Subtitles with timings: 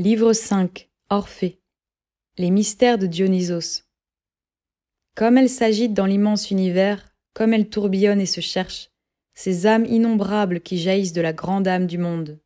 [0.00, 1.60] Livre 5 Orphée
[2.38, 3.82] Les mystères de Dionysos
[5.14, 8.88] Comme elle s'agite dans l'immense univers, comme elle tourbillonne et se cherche,
[9.34, 12.40] ces âmes innombrables qui jaillissent de la grande âme du monde.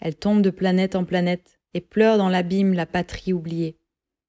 [0.00, 3.78] Elle tombe de planète en planète et pleure dans l'abîme la patrie oubliée.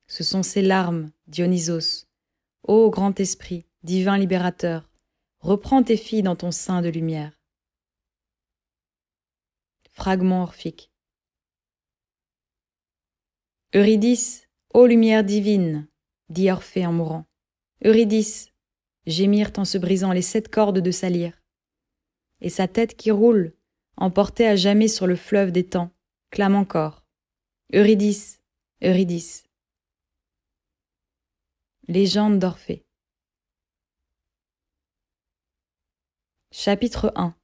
[0.08, 2.08] Ce sont ses larmes, Dionysos.
[2.64, 4.92] Ô grand esprit, divin libérateur,
[5.40, 7.40] reprends tes filles dans ton sein de lumière.
[9.94, 10.92] Fragment orphique.
[13.76, 15.90] Eurydice, ô lumière divine,
[16.30, 17.26] dit Orphée en mourant.
[17.84, 18.54] Eurydice,
[19.06, 21.44] gémirent en se brisant les sept cordes de sa lyre.
[22.40, 23.54] Et sa tête qui roule,
[23.98, 25.92] emportée à jamais sur le fleuve des temps,
[26.32, 27.06] clame encore.
[27.74, 28.42] Eurydice,
[28.82, 29.44] Eurydice.
[31.90, 32.86] Légende d'Orphée.
[36.52, 37.36] Chapitre 1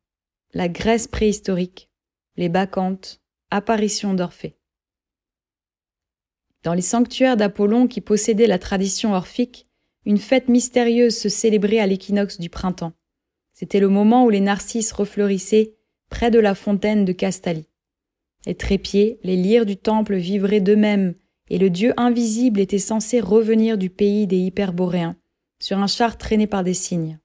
[0.53, 1.90] La Grèce préhistorique,
[2.37, 4.57] les Bacchantes, apparition d'Orphée.
[6.63, 9.68] Dans les sanctuaires d'Apollon qui possédaient la tradition orphique,
[10.05, 12.93] une fête mystérieuse se célébrait à l'équinoxe du printemps.
[13.54, 15.76] C'était le moment où les narcisses refleurissaient
[16.10, 17.68] près de la fontaine de Castalie.
[18.46, 21.15] Les trépieds, les lyres du temple vivraient d'eux-mêmes,
[21.49, 25.18] et le dieu invisible était censé revenir du pays des Hyperboréens,
[25.62, 27.20] sur un char traîné par des cygnes.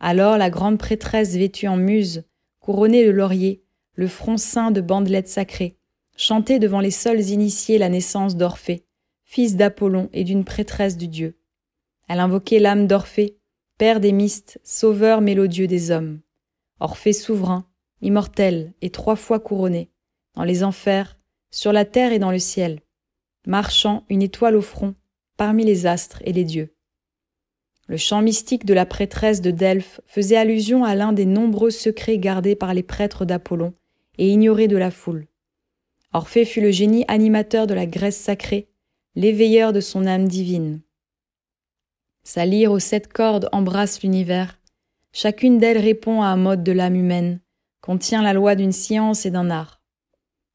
[0.00, 2.24] Alors la grande prêtresse vêtue en muse,
[2.60, 5.78] couronnée de lauriers, le front ceint de bandelettes sacrées,
[6.16, 8.84] chantait devant les seuls initiés la naissance d'Orphée,
[9.24, 11.36] fils d'Apollon et d'une prêtresse du dieu.
[12.08, 13.38] Elle invoquait l'âme d'Orphée,
[13.78, 16.20] père des mystes, sauveur mélodieux des hommes.
[16.80, 17.66] Orphée souverain,
[18.02, 19.90] immortel et trois fois couronné,
[20.34, 21.18] dans les enfers,
[21.50, 22.80] sur la terre et dans le ciel,
[23.46, 24.94] marchant une étoile au front,
[25.36, 26.74] parmi les astres et les dieux.
[27.86, 32.18] Le chant mystique de la prêtresse de Delphes faisait allusion à l'un des nombreux secrets
[32.18, 33.74] gardés par les prêtres d'Apollon
[34.16, 35.26] et ignorés de la foule.
[36.14, 38.68] Orphée fut le génie animateur de la Grèce sacrée,
[39.16, 40.80] l'éveilleur de son âme divine.
[42.22, 44.60] Sa lyre aux sept cordes embrasse l'univers.
[45.12, 47.40] Chacune d'elles répond à un mode de l'âme humaine,
[47.80, 49.82] contient la loi d'une science et d'un art.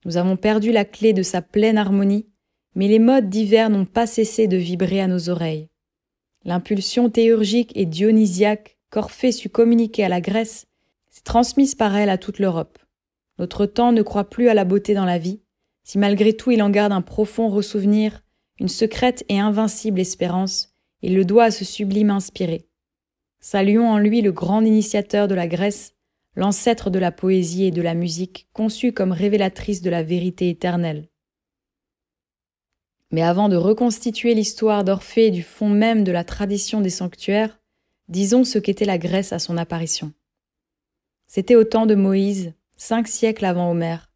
[0.06, 2.30] Nous avons perdu la clé de sa pleine harmonie,
[2.74, 5.68] mais les modes divers n'ont pas cessé de vibrer à nos oreilles.
[6.46, 10.68] L'impulsion théurgique et dionysiaque qu'Orphée sut communiquer à la Grèce
[11.10, 12.80] s'est transmise par elle à toute l'Europe.
[13.40, 15.42] Notre temps ne croit plus à la beauté dans la vie,
[15.90, 18.22] si malgré tout il en garde un profond ressouvenir,
[18.60, 22.68] une secrète et invincible espérance, il le doit à ce sublime inspiré.
[23.40, 25.96] Saluons en lui le grand initiateur de la Grèce,
[26.36, 31.10] l'ancêtre de la poésie et de la musique, conçu comme révélatrice de la vérité éternelle.
[33.10, 37.60] Mais avant de reconstituer l'histoire d'Orphée du fond même de la tradition des sanctuaires,
[38.10, 40.14] disons ce qu'était la Grèce à son apparition.
[41.26, 44.09] C'était au temps de Moïse, cinq siècles avant Homère,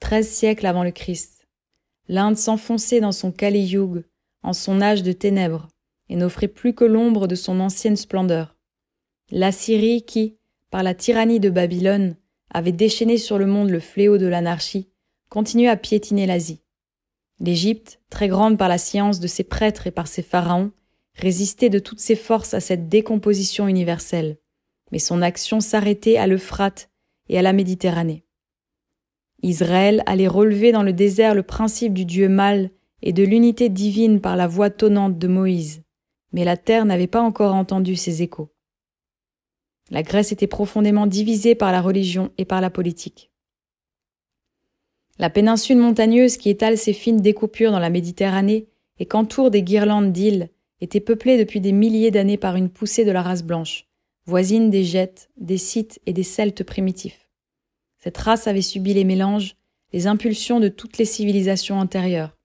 [0.00, 1.46] treize siècles avant le Christ.
[2.08, 3.76] L'Inde s'enfonçait dans son Kali
[4.42, 5.68] en son âge de ténèbres,
[6.08, 8.56] et n'offrait plus que l'ombre de son ancienne splendeur.
[9.30, 10.36] L'Assyrie qui,
[10.70, 12.16] par la tyrannie de Babylone,
[12.52, 14.88] avait déchaîné sur le monde le fléau de l'anarchie,
[15.28, 16.64] continuait à piétiner l'Asie.
[17.38, 20.72] L'Égypte, très grande par la science de ses prêtres et par ses pharaons,
[21.14, 24.38] résistait de toutes ses forces à cette décomposition universelle,
[24.90, 26.90] mais son action s'arrêtait à l'Euphrate
[27.28, 28.24] et à la Méditerranée.
[29.42, 32.70] Israël allait relever dans le désert le principe du Dieu mâle
[33.02, 35.82] et de l'unité divine par la voix tonnante de Moïse,
[36.32, 38.52] mais la terre n'avait pas encore entendu ces échos.
[39.90, 43.30] La Grèce était profondément divisée par la religion et par la politique.
[45.18, 48.68] La péninsule montagneuse qui étale ses fines découpures dans la Méditerranée
[48.98, 50.50] et qu'entourent des guirlandes d'îles
[50.80, 53.86] était peuplée depuis des milliers d'années par une poussée de la race blanche,
[54.26, 57.29] voisine des Gètes, des Scythes et des Celtes primitifs.
[58.02, 59.56] Cette race avait subi les mélanges,
[59.92, 62.36] les impulsions de toutes les civilisations antérieures.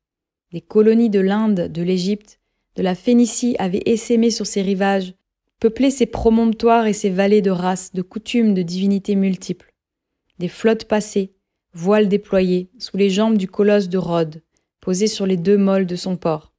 [0.52, 2.40] Des colonies de l'Inde, de l'Égypte,
[2.76, 5.14] de la Phénicie avaient essaimé sur ses rivages,
[5.62, 9.74] peuplé ses promontoires et ses vallées de races, de coutumes, de divinités multiples.
[10.40, 11.34] Des flottes passées,
[11.74, 14.44] voiles déployés, sous les jambes du colosse de Rhodes,
[14.82, 16.54] posé sur les deux moles de son port.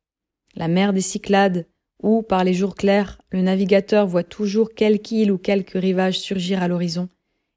[0.55, 1.67] La mer des Cyclades,
[2.03, 6.63] où, par les jours clairs, le navigateur voit toujours quelque île ou quelque rivage surgir
[6.63, 7.09] à l'horizon,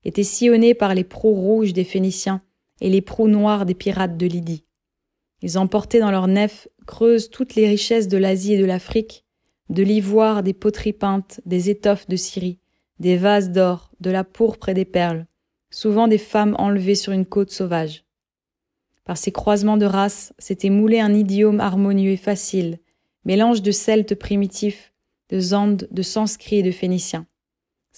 [0.09, 2.41] était sillonné par les proues rouges des Phéniciens
[2.81, 4.65] et les proues noires des pirates de Lydie.
[5.41, 9.23] Ils emportaient dans leurs nefs creuses toutes les richesses de l'Asie et de l'Afrique,
[9.69, 12.57] de l'ivoire, des poteries peintes, des étoffes de Syrie,
[12.99, 15.27] des vases d'or, de la pourpre et des perles,
[15.69, 18.03] souvent des femmes enlevées sur une côte sauvage.
[19.05, 22.79] Par ces croisements de races s'était moulé un idiome harmonieux et facile,
[23.25, 24.91] mélange de celtes primitifs,
[25.29, 27.27] de zandes, de sanskrit et de phéniciens.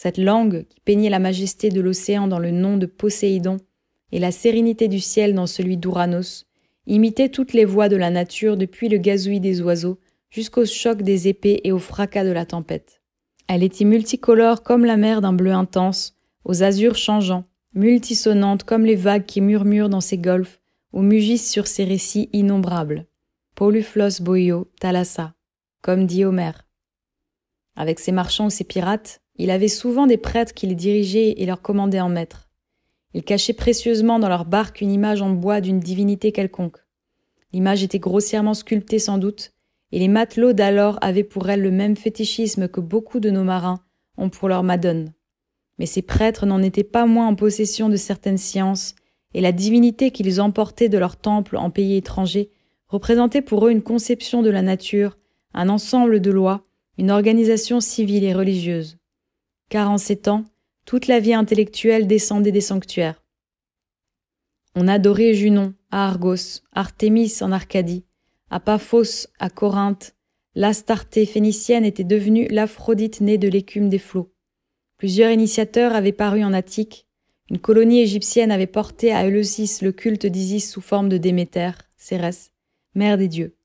[0.03, 3.57] Cette langue qui peignait la majesté de l'océan dans le nom de Poséidon
[4.11, 6.47] et la sérénité du ciel dans celui d'Ouranos
[6.87, 9.99] imitait toutes les voix de la nature depuis le gazouillis des oiseaux
[10.31, 13.03] jusqu'au choc des épées et au fracas de la tempête.
[13.47, 16.15] Elle était multicolore comme la mer d'un bleu intense,
[16.45, 17.45] aux azurs changeants,
[17.75, 20.61] multissonante comme les vagues qui murmurent dans ses golfes
[20.93, 23.05] ou mugissent sur ses récits innombrables.
[23.53, 25.35] Poluflos boio thalassa,
[25.83, 26.65] comme dit Homère.
[27.75, 31.45] Avec ses marchands ou ses pirates, il avait souvent des prêtres qui les dirigeaient et
[31.45, 32.49] leur commandaient en maître.
[33.13, 36.77] Il cachait précieusement dans leur barque une image en bois d'une divinité quelconque.
[37.53, 39.51] L'image était grossièrement sculptée sans doute,
[39.91, 43.83] et les matelots d'alors avaient pour elle le même fétichisme que beaucoup de nos marins
[44.17, 45.11] ont pour leur madone.
[45.77, 48.95] Mais ces prêtres n'en étaient pas moins en possession de certaines sciences,
[49.33, 52.51] et la divinité qu'ils emportaient de leur temple en pays étranger
[52.87, 55.17] représentait pour eux une conception de la nature,
[55.53, 56.65] un ensemble de lois,
[57.01, 58.99] une organisation civile et religieuse.
[59.69, 60.45] Car en ces temps,
[60.85, 63.23] toute la vie intellectuelle descendait des sanctuaires.
[64.75, 68.05] On adorait Junon à Argos, Artémis en Arcadie,
[68.51, 70.15] à Paphos à Corinthe.
[70.53, 74.31] L'Astarté phénicienne était devenue l'Aphrodite née de l'écume des flots.
[74.99, 77.07] Plusieurs initiateurs avaient paru en Attique.
[77.49, 82.51] Une colonie égyptienne avait porté à Eleusis le culte d'Isis sous forme de Déméter, Cérès,
[82.93, 83.57] mère des dieux.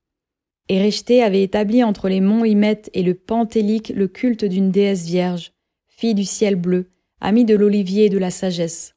[0.68, 5.52] Érechtée avait établi entre les monts Hymette et le Pentélique le culte d'une déesse vierge,
[5.86, 6.90] fille du ciel bleu,
[7.20, 8.96] ami de l'olivier et de la sagesse.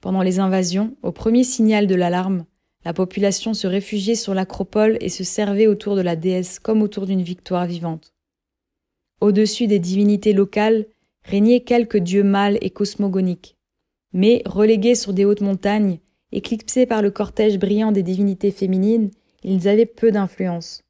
[0.00, 2.44] Pendant les invasions, au premier signal de l'alarme,
[2.84, 7.06] la population se réfugiait sur l'acropole et se servait autour de la déesse comme autour
[7.06, 8.12] d'une victoire vivante.
[9.22, 10.86] Au-dessus des divinités locales
[11.24, 13.56] régnaient quelques dieux mâles et cosmogoniques.
[14.12, 16.00] Mais, relégués sur des hautes montagnes,
[16.32, 19.10] éclipsés par le cortège brillant des divinités féminines,
[19.42, 20.82] ils avaient peu d'influence.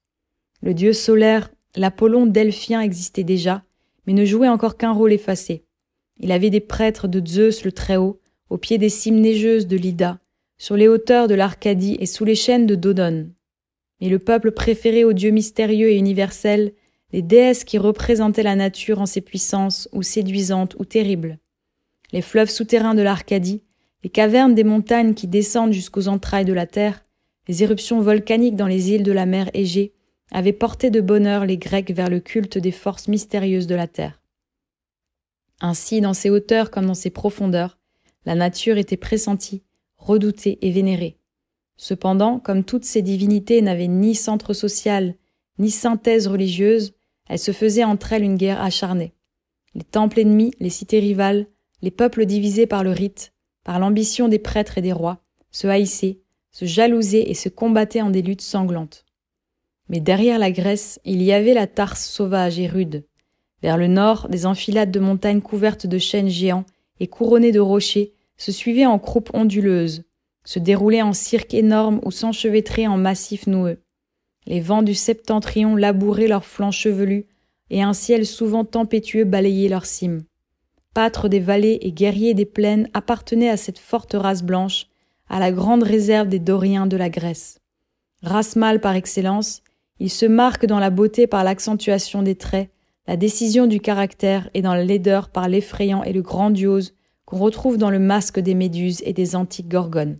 [0.62, 3.62] Le dieu solaire, l'Apollon delphien existait déjà,
[4.06, 5.64] mais ne jouait encore qu'un rôle effacé.
[6.18, 8.20] Il avait des prêtres de Zeus le Très-Haut,
[8.50, 10.18] au pied des cimes neigeuses de l'Ida,
[10.56, 13.32] sur les hauteurs de l'Arcadie et sous les chaînes de Dodone.
[14.00, 16.72] Mais le peuple préféré aux dieux mystérieux et universels,
[17.12, 21.38] les déesses qui représentaient la nature en ses puissances, ou séduisantes ou terribles.
[22.12, 23.62] Les fleuves souterrains de l'Arcadie,
[24.02, 27.04] les cavernes des montagnes qui descendent jusqu'aux entrailles de la terre,
[27.48, 29.92] les éruptions volcaniques dans les îles de la mer Égée,
[30.30, 34.22] avaient porté de bonheur les Grecs vers le culte des forces mystérieuses de la terre.
[35.60, 37.78] Ainsi, dans ses hauteurs comme dans ses profondeurs,
[38.24, 39.62] la nature était pressentie,
[39.96, 41.18] redoutée et vénérée.
[41.76, 45.14] Cependant, comme toutes ces divinités n'avaient ni centre social,
[45.58, 46.94] ni synthèse religieuse,
[47.28, 49.14] elles se faisaient entre elles une guerre acharnée.
[49.74, 51.46] Les temples ennemis, les cités rivales,
[51.82, 53.32] les peuples divisés par le rite,
[53.64, 56.20] par l'ambition des prêtres et des rois, se haïssaient,
[56.50, 59.04] se jalousaient et se combattaient en des luttes sanglantes.
[59.88, 63.04] Mais derrière la Grèce, il y avait la Tarse sauvage et rude,
[63.62, 66.64] vers le nord, des enfilades de montagnes couvertes de chênes géants
[67.00, 70.04] et couronnées de rochers se suivaient en croupes onduleuses,
[70.44, 73.78] se déroulaient en cirques énormes ou s'enchevêtraient en massifs noueux.
[74.46, 77.26] Les vents du septentrion labouraient leurs flancs chevelus,
[77.70, 80.22] et un ciel souvent tempétueux balayait leurs cimes.
[80.94, 84.86] Pâtres des vallées et guerriers des plaines appartenaient à cette forte race blanche,
[85.28, 87.58] à la grande réserve des Doriens de la Grèce.
[88.22, 89.62] Race mâle par excellence,
[90.00, 92.70] ils se marquent dans la beauté par l'accentuation des traits,
[93.06, 97.78] la décision du caractère et dans la laideur par l'effrayant et le grandiose qu'on retrouve
[97.78, 100.18] dans le masque des méduses et des antiques gorgones.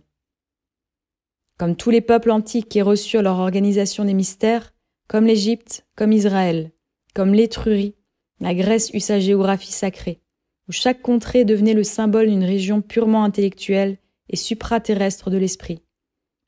[1.57, 4.73] Comme tous les peuples antiques qui reçurent leur organisation des mystères,
[5.07, 6.71] comme l'Égypte, comme Israël,
[7.13, 7.95] comme l'Étrurie,
[8.39, 10.21] la Grèce eut sa géographie sacrée,
[10.67, 13.97] où chaque contrée devenait le symbole d'une région purement intellectuelle
[14.29, 15.81] et supraterrestre de l'esprit.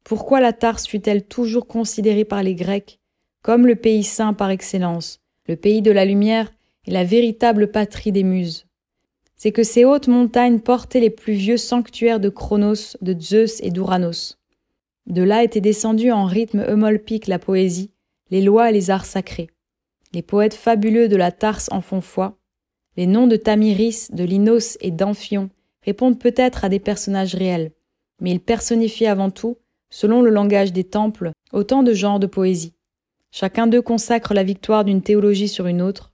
[0.03, 3.00] Pourquoi la Tarse fut-elle toujours considérée par les Grecs
[3.41, 6.51] comme le pays saint par excellence, le pays de la lumière
[6.87, 8.65] est la véritable patrie des muses.
[9.35, 13.71] C'est que ces hautes montagnes portaient les plus vieux sanctuaires de Chronos, de Zeus et
[13.71, 14.37] d'Uranos.
[15.07, 17.89] De là était descendue en rythme eumolpique la poésie,
[18.29, 19.49] les lois et les arts sacrés.
[20.13, 22.37] Les poètes fabuleux de la Tarse en font foi.
[22.97, 25.49] Les noms de Tamiris, de Linos et d'Amphion
[25.83, 27.71] répondent peut-être à des personnages réels,
[28.19, 29.57] mais ils personnifient avant tout,
[29.89, 32.73] selon le langage des temples, autant de genres de poésie.
[33.31, 36.11] Chacun d'eux consacre la victoire d'une théologie sur une autre.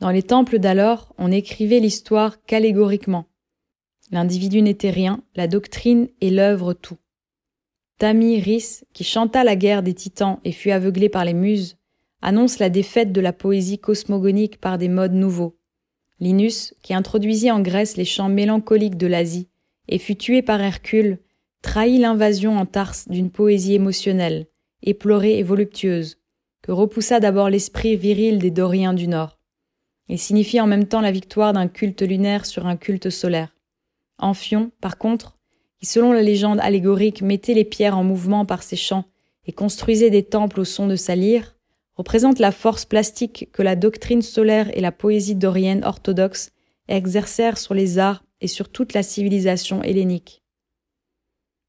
[0.00, 3.24] Dans les temples d'alors, on écrivait l'histoire qu'allégoriquement.
[4.10, 6.98] L'individu n'était rien, la doctrine et l'œuvre tout.
[7.98, 11.78] Tami Rhys, qui chanta la guerre des titans et fut aveuglé par les muses,
[12.20, 15.56] annonce la défaite de la poésie cosmogonique par des modes nouveaux.
[16.20, 19.48] Linus, qui introduisit en Grèce les chants mélancoliques de l'Asie
[19.88, 21.18] et fut tué par Hercule,
[21.62, 24.46] trahit l'invasion en Tarse d'une poésie émotionnelle,
[24.82, 26.18] éplorée et voluptueuse,
[26.66, 29.38] que repoussa d'abord l'esprit viril des Doriens du Nord.
[30.08, 33.54] Il signifie en même temps la victoire d'un culte lunaire sur un culte solaire.
[34.18, 35.38] Amphion, par contre,
[35.78, 39.04] qui selon la légende allégorique mettait les pierres en mouvement par ses chants
[39.44, 41.54] et construisait des temples au son de sa lyre,
[41.94, 46.50] représente la force plastique que la doctrine solaire et la poésie dorienne orthodoxe
[46.88, 50.42] exercèrent sur les arts et sur toute la civilisation hellénique.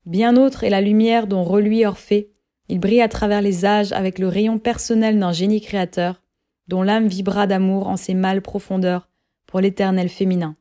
[0.08, 2.32] Bien autre est la lumière dont reluit Orphée,
[2.70, 6.22] il brille à travers les âges avec le rayon personnel d'un génie créateur,
[6.68, 9.10] dont l'âme vibra d'amour en ses mâles profondeurs
[9.46, 10.56] pour l'éternel féminin.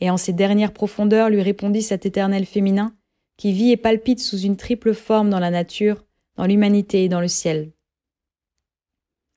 [0.00, 2.94] Et en ses dernières profondeurs lui répondit cet éternel féminin,
[3.36, 6.04] qui vit et palpite sous une triple forme dans la nature,
[6.36, 7.72] dans l'humanité et dans le ciel.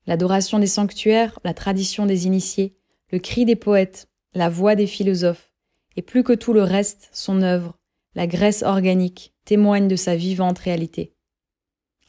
[0.07, 2.75] L'adoration des sanctuaires, la tradition des initiés,
[3.11, 5.51] le cri des poètes, la voix des philosophes,
[5.95, 7.77] et plus que tout le reste, son œuvre,
[8.15, 11.14] la Grèce organique, témoigne de sa vivante réalité.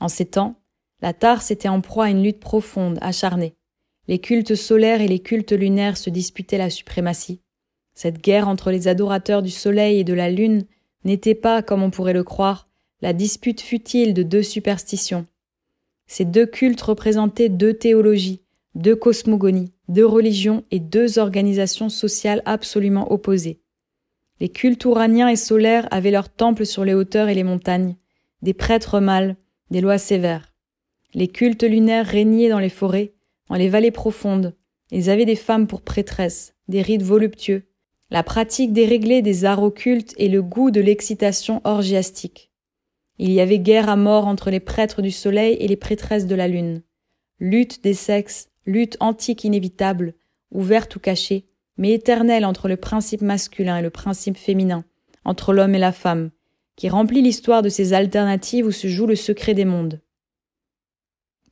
[0.00, 0.60] En ces temps,
[1.02, 3.54] la Tarse était en proie à une lutte profonde, acharnée.
[4.08, 7.40] Les cultes solaires et les cultes lunaires se disputaient la suprématie.
[7.94, 10.66] Cette guerre entre les adorateurs du soleil et de la lune
[11.04, 12.68] n'était pas, comme on pourrait le croire,
[13.00, 15.26] la dispute futile de deux superstitions.
[16.06, 18.42] Ces deux cultes représentaient deux théologies,
[18.74, 23.60] deux cosmogonies, deux religions et deux organisations sociales absolument opposées.
[24.40, 27.96] Les cultes ouraniens et solaires avaient leurs temples sur les hauteurs et les montagnes,
[28.42, 29.36] des prêtres mâles,
[29.70, 30.54] des lois sévères.
[31.14, 33.14] Les cultes lunaires régnaient dans les forêts,
[33.48, 34.54] dans les vallées profondes.
[34.90, 37.64] Ils avaient des femmes pour prêtresses, des rites voluptueux,
[38.10, 42.52] la pratique déréglée des arts occultes et le goût de l'excitation orgiastique.
[43.18, 46.34] Il y avait guerre à mort entre les prêtres du soleil et les prêtresses de
[46.34, 46.82] la lune.
[47.40, 50.14] Lutte des sexes, lutte antique inévitable,
[50.52, 51.46] ouverte ou cachée,
[51.78, 54.84] mais éternelle entre le principe masculin et le principe féminin,
[55.24, 56.30] entre l'homme et la femme,
[56.76, 60.00] qui remplit l'histoire de ces alternatives où se joue le secret des mondes.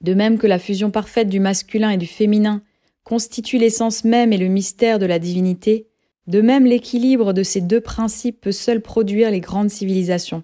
[0.00, 2.62] De même que la fusion parfaite du masculin et du féminin
[3.04, 5.88] constitue l'essence même et le mystère de la divinité,
[6.26, 10.42] de même l'équilibre de ces deux principes peut seul produire les grandes civilisations.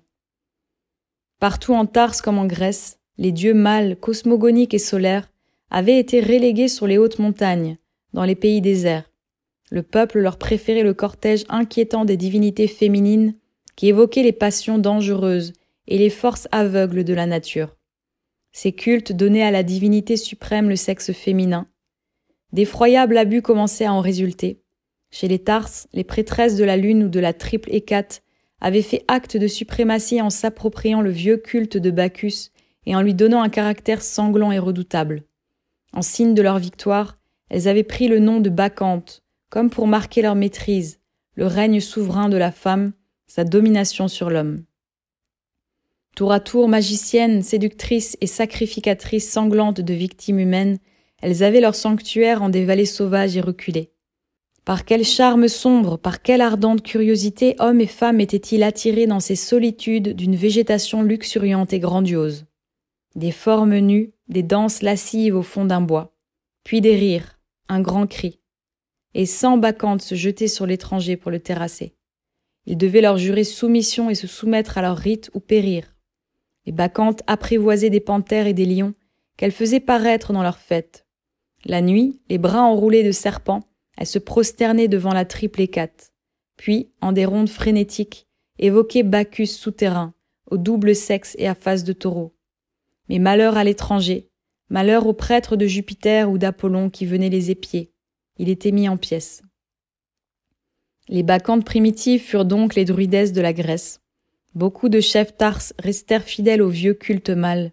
[1.39, 5.31] Partout en Tarse comme en Grèce, les dieux mâles, cosmogoniques et solaires
[5.71, 7.79] avaient été relégués sur les hautes montagnes,
[8.13, 9.11] dans les pays déserts.
[9.71, 13.35] Le peuple leur préférait le cortège inquiétant des divinités féminines
[13.81, 15.55] qui évoquaient les passions dangereuses
[15.89, 17.79] et les forces aveugles de la nature.
[18.53, 21.67] Ces cultes donnaient à la divinité suprême le sexe féminin.
[22.53, 24.61] D'effroyables abus commençaient à en résulter.
[25.11, 28.23] Chez les Tarses, les prêtresses de la lune ou de la triple hécate
[28.61, 32.51] avaient fait acte de suprématie en s'appropriant le vieux culte de Bacchus
[32.85, 35.23] et en lui donnant un caractère sanglant et redoutable.
[35.95, 37.17] En signe de leur victoire,
[37.49, 41.01] elles avaient pris le nom de Bacchante, comme pour marquer leur maîtrise,
[41.35, 42.93] le règne souverain de la femme,
[43.31, 44.65] sa domination sur l'homme.
[46.17, 50.79] Tour à tour magiciennes, séductrices et sacrificatrices sanglantes de victimes humaines,
[51.23, 53.93] elles avaient leur sanctuaire en des vallées sauvages et reculées.
[54.65, 59.37] Par quel charme sombre, par quelle ardente curiosité hommes et femmes étaient-ils attirés dans ces
[59.37, 62.47] solitudes d'une végétation luxuriante et grandiose?
[63.15, 66.17] Des formes nues, des danses lascives au fond d'un bois,
[66.65, 68.41] puis des rires, un grand cri,
[69.15, 71.95] et cent bacchantes se jetaient sur l'étranger pour le terrasser.
[72.67, 75.95] Ils devaient leur jurer soumission et se soumettre à leurs rites ou périr.
[76.67, 78.95] Les bacchantes apprivoisaient des panthères et des lions
[79.37, 81.07] qu'elles faisaient paraître dans leurs fêtes.
[81.65, 83.63] La nuit, les bras enroulés de serpents,
[83.97, 86.13] elle se prosternait devant la triple hécate,
[86.57, 88.27] puis, en des rondes frénétiques,
[88.59, 90.15] évoquait Bacchus souterrain,
[90.51, 92.37] au double sexe et à face de taureau.
[93.09, 94.31] Mais malheur à l'étranger,
[94.69, 97.93] malheur aux prêtres de Jupiter ou d'Apollon qui venaient les épier.
[98.39, 99.43] Il était mis en pièces.
[101.13, 104.01] Les bacchantes primitives furent donc les druidesses de la Grèce.
[104.55, 107.73] Beaucoup de chefs tarses restèrent fidèles au vieux culte mâle,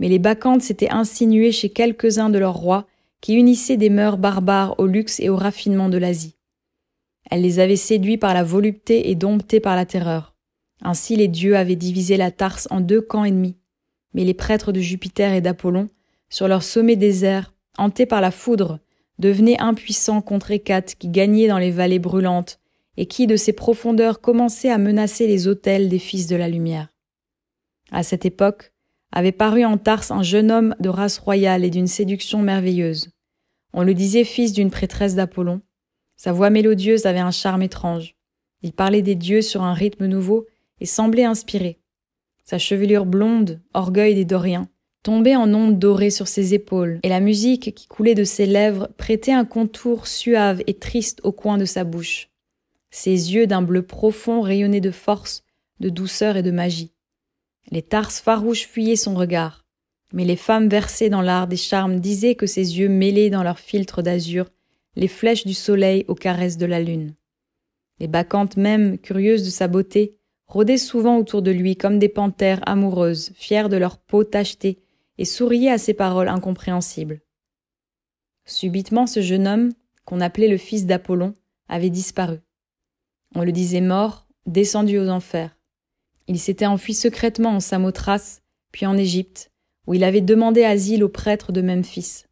[0.00, 2.88] mais les bacchantes s'étaient insinuées chez quelques-uns de leurs rois
[3.20, 6.34] qui unissaient des mœurs barbares au luxe et au raffinement de l'Asie.
[7.30, 10.34] Elle les avait séduits par la volupté et domptés par la terreur.
[10.82, 13.58] Ainsi les dieux avaient divisé la Tarse en deux camps ennemis.
[14.12, 15.88] Mais les prêtres de Jupiter et d'Apollon,
[16.30, 18.80] sur leur sommet désert, hantés par la foudre,
[19.20, 22.58] devenaient impuissants contre Hécate qui gagnait dans les vallées brûlantes
[22.96, 26.88] et qui, de ses profondeurs, commençait à menacer les autels des fils de la lumière.
[27.90, 28.72] À cette époque,
[29.12, 33.10] avait paru en Tarse un jeune homme de race royale et d'une séduction merveilleuse.
[33.74, 35.60] On le disait fils d'une prêtresse d'Apollon.
[36.16, 38.16] Sa voix mélodieuse avait un charme étrange.
[38.62, 40.46] Il parlait des dieux sur un rythme nouveau
[40.80, 41.80] et semblait inspiré.
[42.44, 44.68] Sa chevelure blonde, orgueil des Doriens,
[45.02, 48.88] tombait en ondes dorées sur ses épaules, et la musique qui coulait de ses lèvres
[48.96, 52.31] prêtait un contour suave et triste au coin de sa bouche.
[52.94, 55.42] Ses yeux d'un bleu profond rayonnaient de force,
[55.80, 56.92] de douceur et de magie.
[57.70, 59.64] Les tarses farouches fuyaient son regard,
[60.12, 63.58] mais les femmes versées dans l'art des charmes disaient que ses yeux mêlaient dans leurs
[63.58, 64.50] filtres d'azur
[64.94, 67.14] les flèches du soleil aux caresses de la lune.
[67.98, 72.60] Les bacchantes même, curieuses de sa beauté, rôdaient souvent autour de lui comme des panthères
[72.66, 74.82] amoureuses, fières de leur peau tachetée,
[75.16, 77.22] et souriaient à ses paroles incompréhensibles.
[78.44, 79.72] Subitement, ce jeune homme,
[80.04, 81.34] qu'on appelait le fils d'Apollon,
[81.68, 82.40] avait disparu.
[83.34, 85.56] On le disait mort, descendu aux enfers.
[86.28, 89.50] Il s'était enfui secrètement en Samothrace, puis en Égypte,
[89.86, 92.24] où il avait demandé asile aux prêtres de Memphis.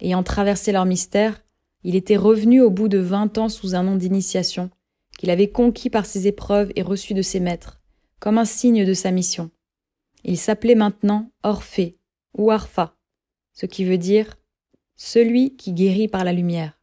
[0.00, 1.42] Ayant traversé leur mystère,
[1.84, 4.70] il était revenu au bout de vingt ans sous un nom d'initiation,
[5.18, 7.80] qu'il avait conquis par ses épreuves et reçu de ses maîtres,
[8.20, 9.50] comme un signe de sa mission.
[10.24, 11.98] Il s'appelait maintenant Orphée,
[12.36, 12.96] ou Arpha,
[13.52, 14.36] ce qui veut dire
[14.96, 16.80] celui qui guérit par la lumière.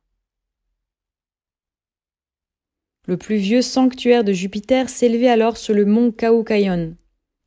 [3.05, 6.95] Le plus vieux sanctuaire de Jupiter s'élevait alors sur le mont Kaukaïon.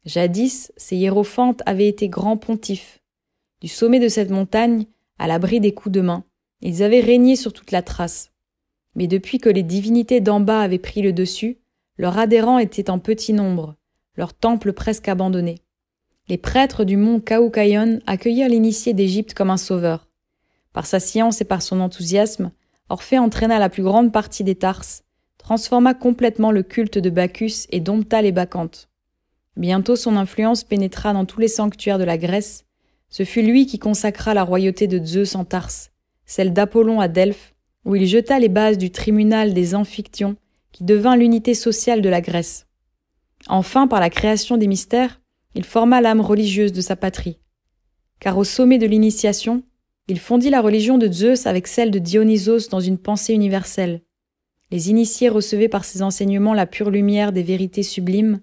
[0.05, 3.01] Jadis, ces hiérophantes avaient été grands pontifes.
[3.63, 4.85] Du sommet de cette montagne,
[5.19, 6.25] à l'abri des coups de main,
[6.61, 8.33] ils avaient régné sur toute la trace.
[8.95, 11.59] Mais depuis que les divinités d'en bas avaient pris le dessus,
[11.97, 13.77] leurs adhérents étaient en petit nombre,
[14.15, 15.63] leur temple presque abandonné.
[16.29, 20.11] Les prêtres du mont Kaukaïon accueillirent l'initié d'Égypte comme un sauveur.
[20.75, 22.53] Par sa science et par son enthousiasme,
[22.91, 25.03] Orphée entraîna la plus grande partie des Tarses,
[25.47, 28.89] transforma complètement le culte de Bacchus et dompta les Bacchantes.
[29.57, 32.65] Bientôt son influence pénétra dans tous les sanctuaires de la Grèce.
[33.11, 35.93] Ce fut lui qui consacra la royauté de Zeus en Tarse,
[36.25, 40.35] celle d'Apollon à Delphes, où il jeta les bases du tribunal des Amphictyons,
[40.73, 42.67] qui devint l'unité sociale de la Grèce.
[43.47, 45.21] Enfin, par la création des mystères,
[45.55, 47.39] il forma l'âme religieuse de sa patrie.
[48.19, 49.63] Car au sommet de l'initiation,
[50.09, 54.01] il fondit la religion de Zeus avec celle de Dionysos dans une pensée universelle.
[54.71, 58.41] Les initiés recevaient par ses enseignements la pure lumière des vérités sublimes,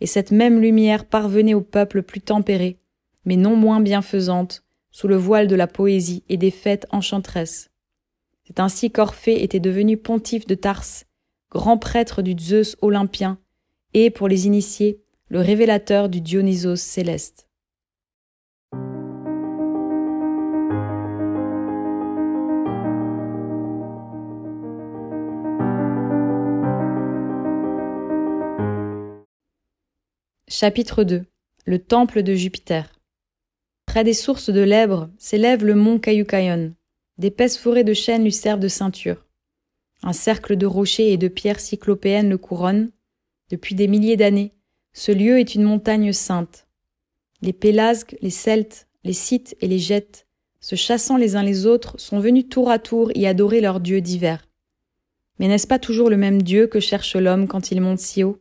[0.00, 2.78] et cette même lumière parvenait au peuple plus tempéré,
[3.24, 7.70] mais non moins bienfaisante, sous le voile de la poésie et des fêtes enchanteresses.
[8.44, 11.06] C'est ainsi qu'Orphée était devenu pontife de Tarse,
[11.50, 13.38] grand prêtre du Zeus olympien,
[13.92, 17.45] et, pour les initiés, le révélateur du Dionysos céleste.
[30.48, 31.24] Chapitre 2
[31.64, 33.00] Le temple de Jupiter
[33.84, 36.72] Près des sources de l'Èbre s'élève le mont Cayucayon.
[37.18, 39.26] D'épaisses forêts de chênes lui servent de ceinture.
[40.04, 42.92] Un cercle de rochers et de pierres cyclopéennes le couronne.
[43.50, 44.52] Depuis des milliers d'années,
[44.92, 46.68] ce lieu est une montagne sainte.
[47.42, 50.28] Les Pélasgues, les Celtes, les Scythes et les Gètes,
[50.60, 54.00] se chassant les uns les autres, sont venus tour à tour y adorer leurs dieux
[54.00, 54.46] divers.
[55.40, 58.40] Mais n'est-ce pas toujours le même Dieu que cherche l'homme quand il monte si haut?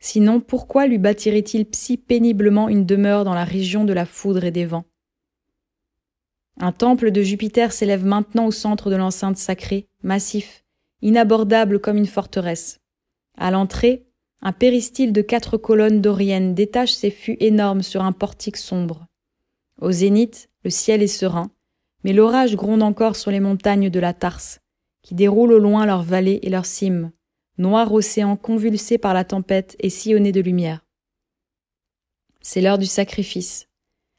[0.00, 4.50] Sinon, pourquoi lui bâtirait-il si péniblement une demeure dans la région de la foudre et
[4.50, 4.86] des vents?
[6.58, 10.64] Un temple de Jupiter s'élève maintenant au centre de l'enceinte sacrée, massif,
[11.02, 12.80] inabordable comme une forteresse.
[13.36, 14.06] À l'entrée,
[14.42, 19.06] un péristyle de quatre colonnes doriennes détache ses fûts énormes sur un portique sombre.
[19.80, 21.50] Au zénith, le ciel est serein,
[22.04, 24.60] mais l'orage gronde encore sur les montagnes de la Tarse,
[25.02, 27.10] qui déroulent au loin leurs vallées et leurs cimes,
[27.58, 30.84] noir océan convulsé par la tempête et sillonné de lumière.
[32.40, 33.68] C'est l'heure du sacrifice.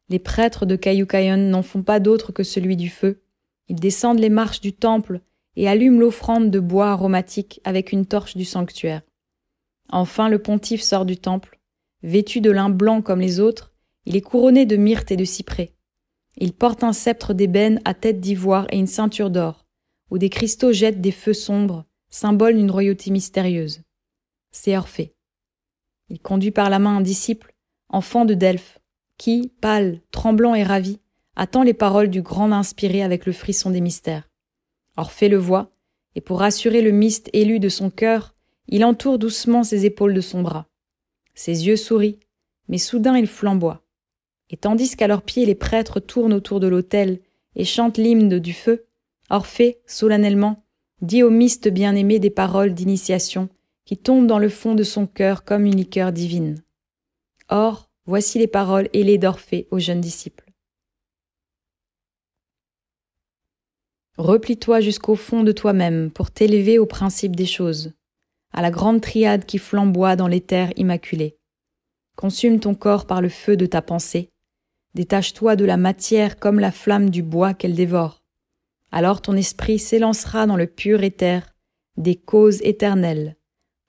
[0.09, 3.21] Les prêtres de Kayukayon n'en font pas d'autre que celui du feu.
[3.67, 5.21] Ils descendent les marches du temple
[5.55, 9.01] et allument l'offrande de bois aromatique avec une torche du sanctuaire.
[9.89, 11.59] Enfin le pontife sort du temple.
[12.03, 13.73] Vêtu de lin blanc comme les autres,
[14.05, 15.73] il est couronné de myrte et de cyprès.
[16.37, 19.65] Il porte un sceptre d'ébène à tête d'ivoire et une ceinture d'or,
[20.09, 23.81] où des cristaux jettent des feux sombres, symbole d'une royauté mystérieuse.
[24.51, 25.15] C'est Orphée.
[26.09, 27.55] Il conduit par la main un disciple,
[27.89, 28.79] enfant de Delphes,
[29.17, 30.99] qui, pâle, tremblant et ravi,
[31.35, 34.29] attend les paroles du grand inspiré avec le frisson des mystères.
[34.97, 35.71] Orphée le voit,
[36.15, 38.35] et pour rassurer le myste élu de son cœur,
[38.67, 40.67] il entoure doucement ses épaules de son bras.
[41.33, 42.19] Ses yeux sourient,
[42.67, 43.81] mais soudain il flamboie.
[44.49, 47.21] Et tandis qu'à leurs pieds les prêtres tournent autour de l'autel
[47.55, 48.85] et chantent l'hymne du feu,
[49.29, 50.65] Orphée, solennellement,
[51.01, 53.49] dit au myste bien-aimé des paroles d'initiation
[53.85, 56.63] qui tombent dans le fond de son cœur comme une liqueur divine.
[57.49, 60.45] Or, voici les paroles ailées d'Orphée au jeune disciple.
[64.17, 67.93] Replie-toi jusqu'au fond de toi-même pour t'élever au principe des choses,
[68.53, 71.37] à la grande triade qui flamboie dans l'éther immaculé.
[72.15, 74.29] Consume ton corps par le feu de ta pensée,
[74.93, 78.20] détache-toi de la matière comme la flamme du bois qu'elle dévore
[78.91, 81.55] alors ton esprit s'élancera dans le pur éther
[81.97, 83.37] des causes éternelles,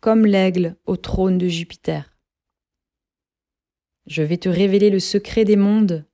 [0.00, 2.16] comme l'aigle au trône de Jupiter.
[4.06, 6.04] Je vais te révéler le secret des mondes,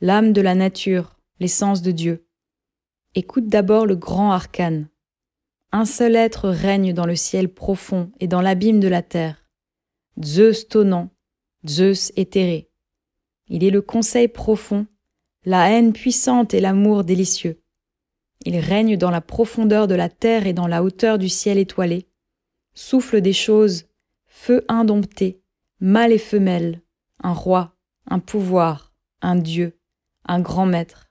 [0.00, 2.26] l'âme de la nature, l'essence de Dieu.
[3.14, 4.88] Écoute d'abord le grand arcane.
[5.72, 9.44] Un seul être règne dans le ciel profond et dans l'abîme de la terre.
[10.22, 11.10] Zeus tonnant,
[11.66, 12.70] Zeus éthéré.
[13.48, 14.86] Il est le conseil profond,
[15.44, 17.62] la haine puissante et l'amour délicieux.
[18.46, 22.06] Il règne dans la profondeur de la terre et dans la hauteur du ciel étoilé,
[22.74, 23.86] souffle des choses,
[24.28, 25.42] feu indompté,
[25.80, 26.80] mâle et femelle,
[27.24, 27.74] un roi,
[28.08, 29.76] un pouvoir, un dieu,
[30.26, 31.10] un grand maître.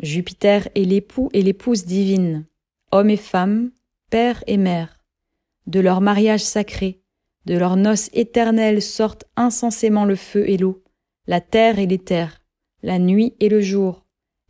[0.00, 2.46] Jupiter est l'époux et l'épouse divine,
[2.90, 3.72] homme et femme,
[4.08, 5.04] père et mère.
[5.66, 7.02] De leur mariage sacré,
[7.44, 10.82] de leurs noces éternelles sortent insensément le feu et l'eau,
[11.26, 12.40] la terre et l'éther,
[12.82, 14.01] la nuit et le jour,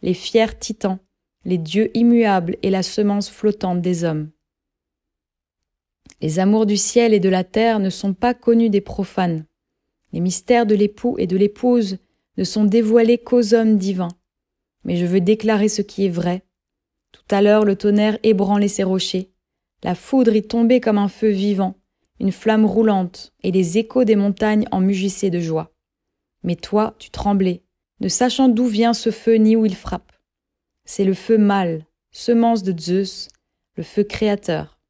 [0.02, 0.98] les fiers titans,
[1.44, 4.30] les dieux immuables et la semence flottante des hommes.
[6.20, 9.44] Les amours du ciel et de la terre ne sont pas connus des profanes.
[10.12, 11.98] Les mystères de l'époux et de l'épouse
[12.36, 14.16] ne sont dévoilés qu'aux hommes divins.
[14.84, 16.44] Mais je veux déclarer ce qui est vrai.
[17.12, 19.32] Tout à l'heure le tonnerre ébranlait ses rochers,
[19.82, 21.76] la foudre y tombait comme un feu vivant,
[22.20, 25.72] une flamme roulante, et les échos des montagnes en mugissaient de joie.
[26.44, 27.62] Mais toi, tu tremblais,
[28.02, 30.10] ne sachant d'où vient ce feu ni où il frappe.
[30.84, 33.28] C'est le feu mâle, semence de Zeus,
[33.76, 34.80] le feu créateur.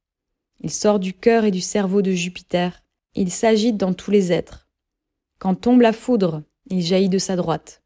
[0.60, 2.82] Il sort du cœur et du cerveau de Jupiter,
[3.14, 4.66] il s'agite dans tous les êtres.
[5.38, 7.82] Quand tombe la foudre, il jaillit de sa droite.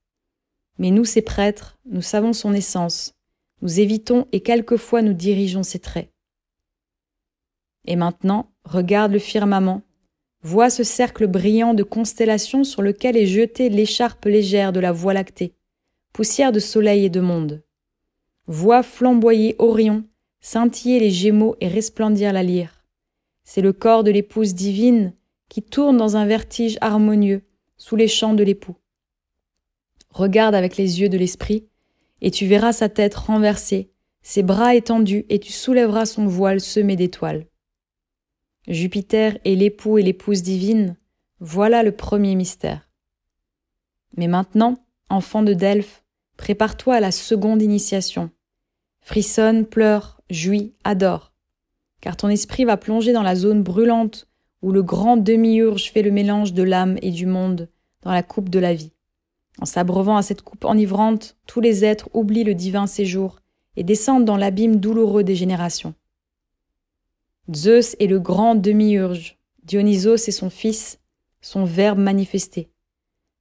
[0.78, 3.14] Mais nous, ces prêtres, nous savons son essence,
[3.62, 6.12] nous évitons et quelquefois nous dirigeons ses traits.
[7.84, 9.82] Et maintenant, regarde le firmament,
[10.42, 15.14] vois ce cercle brillant de constellations sur lequel est jetée l'écharpe légère de la Voie
[15.14, 15.54] lactée,
[16.12, 17.62] poussière de soleil et de monde.
[18.46, 20.04] Vois flamboyer Orion,
[20.40, 22.84] scintiller les gémeaux et resplendir la lyre.
[23.44, 25.12] C'est le corps de l'épouse divine
[25.48, 27.42] qui tourne dans un vertige harmonieux
[27.76, 28.76] sous les chants de l'époux.
[30.10, 31.66] Regarde avec les yeux de l'esprit,
[32.20, 33.90] et tu verras sa tête renversée,
[34.22, 37.46] ses bras étendus, et tu soulèveras son voile semé d'étoiles.
[38.68, 40.96] Jupiter est l'époux et l'épouse divine,
[41.38, 42.88] voilà le premier mystère.
[44.16, 46.02] Mais maintenant, enfant de Delphes,
[46.36, 48.30] prépare-toi à la seconde initiation.
[49.00, 51.32] Frissonne, pleure, jouit, adore.
[52.00, 54.28] Car ton esprit va plonger dans la zone brûlante
[54.62, 57.68] où le grand demi-urge fait le mélange de l'âme et du monde
[58.02, 58.92] dans la coupe de la vie.
[59.60, 63.38] En s'abreuvant à cette coupe enivrante, tous les êtres oublient le divin séjour
[63.76, 65.94] et descendent dans l'abîme douloureux des générations.
[67.54, 70.98] Zeus est le grand demi-urge, Dionysos est son fils,
[71.40, 72.70] son verbe manifesté.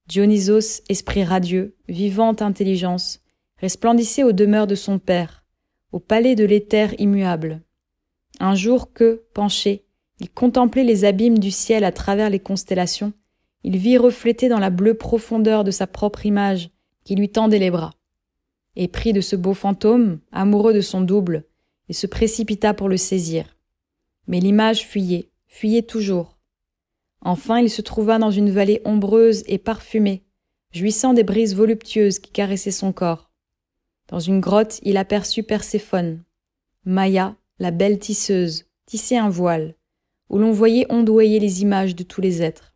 [0.06, 3.20] Dionysos, esprit radieux, vivante intelligence,
[3.58, 5.44] resplendissait aux demeures de son père,
[5.90, 7.62] au palais de l'éther immuable.
[8.38, 9.84] Un jour que, penché,
[10.20, 13.12] il contemplait les abîmes du ciel à travers les constellations,
[13.64, 16.70] il vit refléter dans la bleue profondeur de sa propre image
[17.02, 17.94] qui lui tendait les bras.
[18.76, 21.44] Et pris de ce beau fantôme, amoureux de son double,
[21.88, 23.55] il se précipita pour le saisir.
[24.26, 26.36] Mais l'image fuyait, fuyait toujours.
[27.20, 30.24] Enfin il se trouva dans une vallée ombreuse et parfumée,
[30.72, 33.30] jouissant des brises voluptueuses qui caressaient son corps.
[34.08, 36.22] Dans une grotte, il aperçut Perséphone.
[36.84, 39.74] Maya, la belle tisseuse, tissait un voile,
[40.28, 42.74] où l'on voyait ondoyer les images de tous les êtres.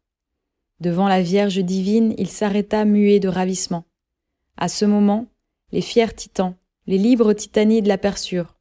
[0.81, 3.85] Devant la Vierge divine, il s'arrêta muet de ravissement.
[4.57, 5.27] À ce moment,
[5.73, 8.57] les fiers titans, les libres titanides l'aperçurent.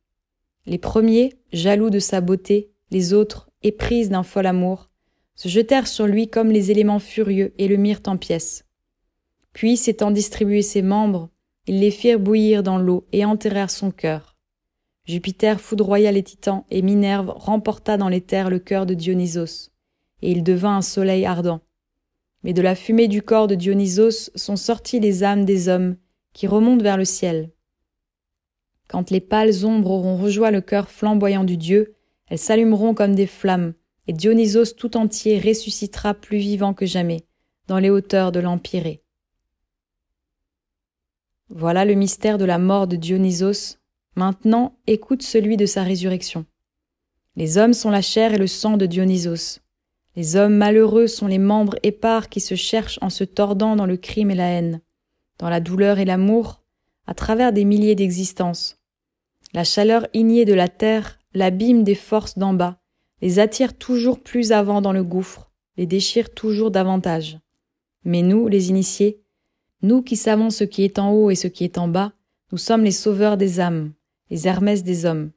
[0.65, 4.89] Les premiers, jaloux de sa beauté, les autres, éprises d'un fol amour,
[5.35, 8.65] se jetèrent sur lui comme les éléments furieux et le mirent en pièces.
[9.53, 11.29] Puis, s'étant distribué ses membres,
[11.67, 14.37] ils les firent bouillir dans l'eau et enterrèrent son cœur.
[15.05, 19.71] Jupiter foudroya les titans et Minerve remporta dans les terres le cœur de Dionysos,
[20.21, 21.61] et il devint un soleil ardent.
[22.43, 25.95] Mais de la fumée du corps de Dionysos sont sorties les âmes des hommes
[26.33, 27.51] qui remontent vers le ciel.
[28.87, 31.95] Quand les pâles ombres auront rejoint le cœur flamboyant du dieu,
[32.29, 33.73] elles s'allumeront comme des flammes,
[34.07, 37.25] et Dionysos tout entier ressuscitera plus vivant que jamais,
[37.67, 39.03] dans les hauteurs de l'Empyrée.
[41.49, 43.77] Voilà le mystère de la mort de Dionysos.
[44.15, 46.45] Maintenant, écoute celui de sa résurrection.
[47.35, 49.59] Les hommes sont la chair et le sang de Dionysos.
[50.15, 53.97] Les hommes malheureux sont les membres épars qui se cherchent en se tordant dans le
[53.97, 54.81] crime et la haine,
[55.37, 56.61] dans la douleur et l'amour,
[57.07, 58.77] à travers des milliers d'existences.
[59.53, 62.79] La chaleur ignée de la terre l'abîme des forces d'en bas,
[63.21, 67.39] les attire toujours plus avant dans le gouffre, les déchire toujours davantage.
[68.03, 69.21] Mais nous, les initiés,
[69.81, 72.13] nous qui savons ce qui est en haut et ce qui est en bas,
[72.51, 73.93] nous sommes les sauveurs des âmes,
[74.29, 75.31] les Hermès des hommes.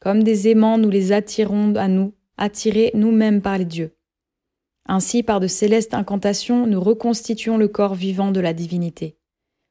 [0.00, 3.96] Comme des aimants, nous les attirons à nous, attirés nous-mêmes par les dieux.
[4.86, 9.16] Ainsi, par de célestes incantations, nous reconstituons le corps vivant de la divinité.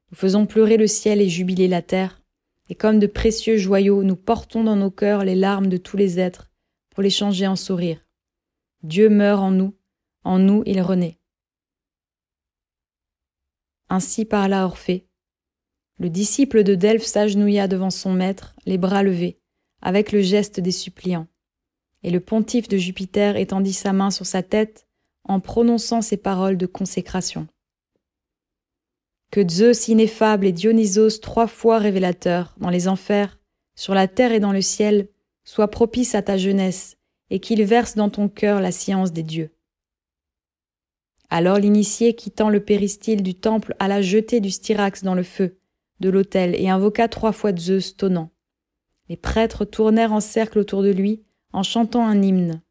[0.10, 2.20] Nous faisons pleurer le ciel et jubiler la terre,
[2.71, 6.19] et comme de précieux joyaux, nous portons dans nos cœurs les larmes de tous les
[6.19, 6.49] êtres
[6.89, 8.05] pour les changer en sourires.
[8.81, 9.75] Dieu meurt en nous,
[10.23, 11.19] en nous il renaît.
[13.89, 15.05] Ainsi parla Orphée.
[15.99, 19.41] Le disciple de Delphes s'agenouilla devant son maître, les bras levés,
[19.81, 21.27] avec le geste des suppliants.
[22.03, 24.88] Et le pontife de Jupiter étendit sa main sur sa tête
[25.25, 27.49] en prononçant ces paroles de consécration.
[29.31, 33.39] Que Zeus ineffable et Dionysos trois fois révélateurs dans les enfers,
[33.75, 35.07] sur la terre et dans le ciel,
[35.45, 36.97] soient propices à ta jeunesse
[37.29, 39.51] et qu'il verse dans ton cœur la science des dieux.
[41.29, 45.57] Alors l'initié, quittant le péristyle du temple, alla jeter du styrax dans le feu
[46.01, 48.31] de l'autel et invoqua trois fois Zeus tonnant.
[49.07, 52.61] Les prêtres tournèrent en cercle autour de lui en chantant un hymne.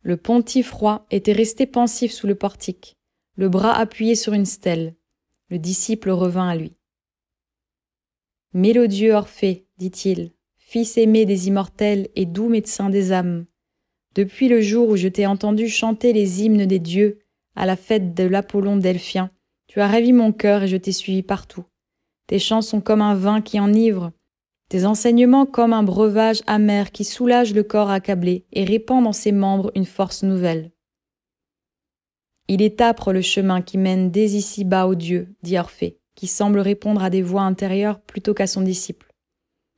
[0.00, 2.96] Le pontife roi était resté pensif sous le portique,
[3.36, 4.94] le bras appuyé sur une stèle.
[5.50, 6.76] Le disciple revint à lui.
[8.52, 13.46] Mélodieux Orphée, dit-il, fils aimé des immortels et doux médecin des âmes,
[14.14, 17.20] depuis le jour où je t'ai entendu chanter les hymnes des dieux
[17.54, 19.30] à la fête de l'Apollon delphien,
[19.68, 21.64] tu as ravi mon cœur et je t'ai suivi partout.
[22.26, 24.12] Tes chants sont comme un vin qui enivre,
[24.68, 29.32] tes enseignements comme un breuvage amer qui soulage le corps accablé et répand dans ses
[29.32, 30.72] membres une force nouvelle.
[32.48, 36.26] Il est âpre le chemin qui mène dès ici bas au Dieu, dit Orphée, qui
[36.26, 39.12] semble répondre à des voix intérieures plutôt qu'à son disciple.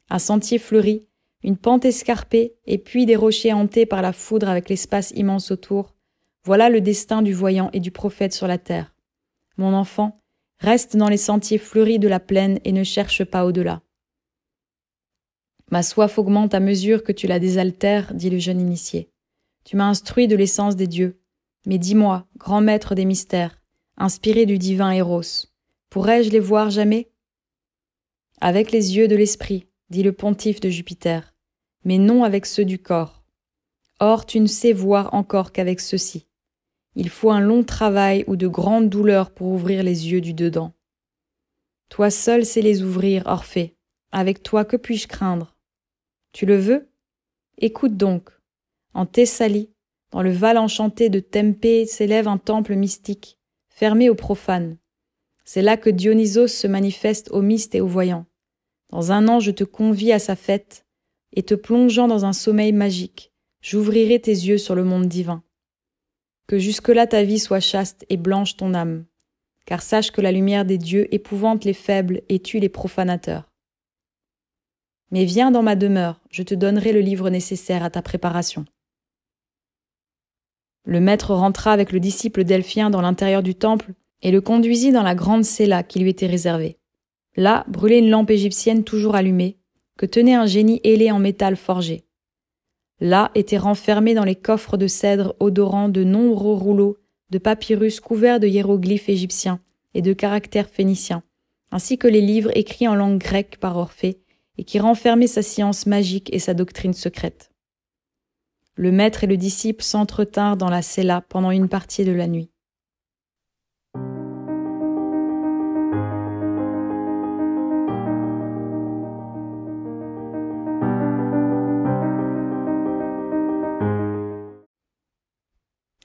[0.09, 1.07] Un sentier fleuri,
[1.43, 5.95] une pente escarpée, et puis des rochers hantés par la foudre avec l'espace immense autour.
[6.45, 8.95] Voilà le destin du voyant et du prophète sur la terre.
[9.57, 10.23] Mon enfant,
[10.59, 13.83] reste dans les sentiers fleuris de la plaine et ne cherche pas au-delà.
[15.71, 19.11] Ma soif augmente à mesure que tu la désaltères, dit le jeune initié.
[19.65, 21.20] Tu m'as instruit de l'essence des dieux.
[21.67, 23.61] Mais dis-moi, grand maître des mystères,
[23.97, 25.47] inspiré du divin Eros,
[25.91, 27.11] pourrais-je les voir jamais?
[28.41, 31.35] Avec les yeux de l'esprit, dit le pontife de Jupiter,
[31.85, 33.23] mais non avec ceux du corps.
[33.99, 36.27] Or tu ne sais voir encore qu'avec ceux-ci.
[36.95, 40.73] Il faut un long travail ou de grandes douleurs pour ouvrir les yeux du dedans.
[41.91, 43.77] Toi seul sais les ouvrir, Orphée.
[44.13, 45.57] Avec toi que puis-je craindre?
[46.33, 46.89] Tu le veux?
[47.59, 48.31] Écoute donc.
[48.95, 49.71] En Thessalie,
[50.11, 54.77] dans le val enchanté de Tempé s'élève un temple mystique, fermé aux profanes.
[55.45, 58.27] C'est là que Dionysos se manifeste aux mystes et aux voyants.
[58.91, 60.85] Dans un an, je te convie à sa fête,
[61.33, 65.43] et te plongeant dans un sommeil magique, j'ouvrirai tes yeux sur le monde divin.
[66.49, 69.05] Que jusque-là ta vie soit chaste et blanche ton âme,
[69.65, 73.49] car sache que la lumière des dieux épouvante les faibles et tue les profanateurs.
[75.13, 78.65] Mais viens dans ma demeure, je te donnerai le livre nécessaire à ta préparation.
[80.85, 85.03] Le maître rentra avec le disciple delphien dans l'intérieur du temple et le conduisit dans
[85.03, 86.79] la grande cella qui lui était réservée.
[87.37, 89.59] Là brûlait une lampe égyptienne toujours allumée,
[89.97, 92.05] que tenait un génie ailé en métal forgé.
[93.01, 96.97] Là étaient renfermés dans les coffres de cèdre odorants de nombreux rouleaux
[97.31, 99.61] de papyrus couverts de hiéroglyphes égyptiens
[99.95, 101.23] et de caractères phéniciens,
[101.71, 104.21] ainsi que les livres écrits en langue grecque par Orphée
[104.59, 107.50] et qui renfermaient sa science magique et sa doctrine secrète.
[108.81, 112.51] Le maître et le disciple s'entretinrent dans la cella pendant une partie de la nuit.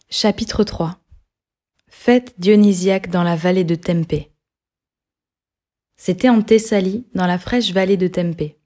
[0.09, 0.99] Chapitre 3
[1.87, 4.33] Fête dionysiaque dans la vallée de Tempé.
[5.95, 8.59] C'était en Thessalie, dans la fraîche vallée de Tempé.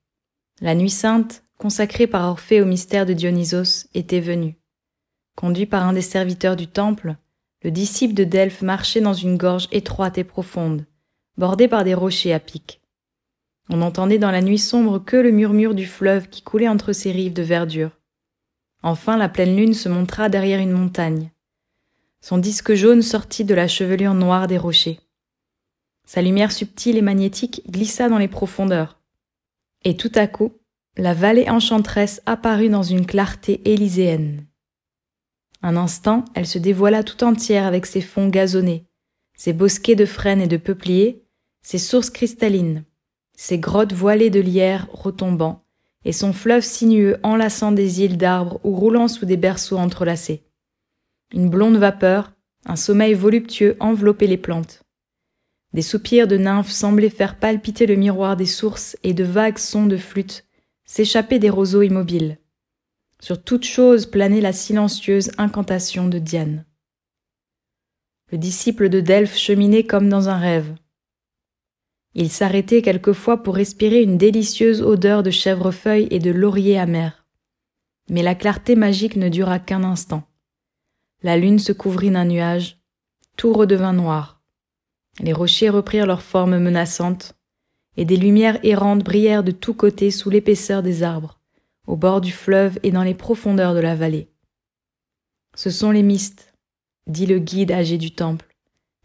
[0.61, 4.57] La nuit sainte, consacrée par Orphée au mystère de Dionysos, était venue.
[5.35, 7.17] Conduit par un des serviteurs du temple,
[7.63, 10.85] le disciple de Delphes marchait dans une gorge étroite et profonde,
[11.37, 12.81] bordée par des rochers à pic.
[13.69, 17.11] On n'entendait dans la nuit sombre que le murmure du fleuve qui coulait entre ses
[17.11, 17.91] rives de verdure.
[18.81, 21.29] Enfin la pleine lune se montra derrière une montagne.
[22.21, 25.01] Son disque jaune sortit de la chevelure noire des rochers.
[26.05, 28.97] Sa lumière subtile et magnétique glissa dans les profondeurs.
[29.83, 30.53] Et tout à coup,
[30.99, 34.45] la vallée enchanteresse apparut dans une clarté élyséenne.
[35.61, 38.85] Un instant, elle se dévoila tout entière avec ses fonds gazonnés,
[39.35, 41.23] ses bosquets de frênes et de peupliers,
[41.61, 42.83] ses sources cristallines,
[43.37, 45.63] ses grottes voilées de lierre retombant,
[46.03, 50.43] et son fleuve sinueux enlaçant des îles d'arbres ou roulant sous des berceaux entrelacés.
[51.33, 52.33] Une blonde vapeur,
[52.65, 54.83] un sommeil voluptueux enveloppait les plantes.
[55.73, 59.85] Des soupirs de nymphes semblaient faire palpiter le miroir des sources et de vagues sons
[59.85, 60.45] de flûte
[60.89, 62.39] s'échappaient des roseaux immobiles.
[63.19, 66.65] Sur toute chose planait la silencieuse incantation de Diane.
[68.31, 70.73] Le disciple de Delphes cheminait comme dans un rêve.
[72.15, 77.23] Il s'arrêtait quelquefois pour respirer une délicieuse odeur de chèvrefeuille et de laurier amer.
[78.09, 80.23] Mais la clarté magique ne dura qu'un instant.
[81.21, 82.81] La lune se couvrit d'un nuage,
[83.37, 84.41] tout redevint noir.
[85.19, 87.35] Les rochers reprirent leur forme menaçante,
[87.99, 91.37] et des lumières errantes brillèrent de tous côtés sous l'épaisseur des arbres,
[91.85, 94.29] au bord du fleuve et dans les profondeurs de la vallée.
[95.53, 96.53] Ce sont les mystes,
[97.07, 98.55] dit le guide âgé du temple.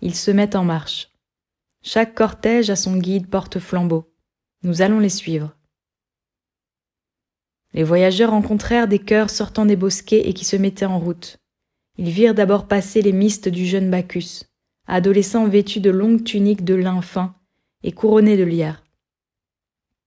[0.01, 1.11] Ils se mettent en marche.
[1.83, 4.15] Chaque cortège a son guide porte-flambeau.
[4.63, 5.57] Nous allons les suivre.
[7.73, 11.39] Les voyageurs rencontrèrent des cœurs sortant des bosquets et qui se mettaient en route.
[11.99, 14.45] Ils virent d'abord passer les mystes du jeune Bacchus,
[14.87, 17.35] adolescent vêtu de longues tuniques de lin fin
[17.83, 18.84] et couronné de lierre.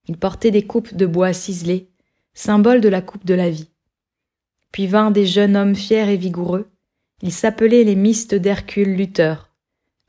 [0.07, 1.89] Il portait des coupes de bois ciselées,
[2.33, 3.69] symbole de la coupe de la vie.
[4.71, 6.69] Puis vinrent des jeunes hommes fiers et vigoureux.
[7.21, 9.51] Ils s'appelaient les mystes d'Hercule lutteurs.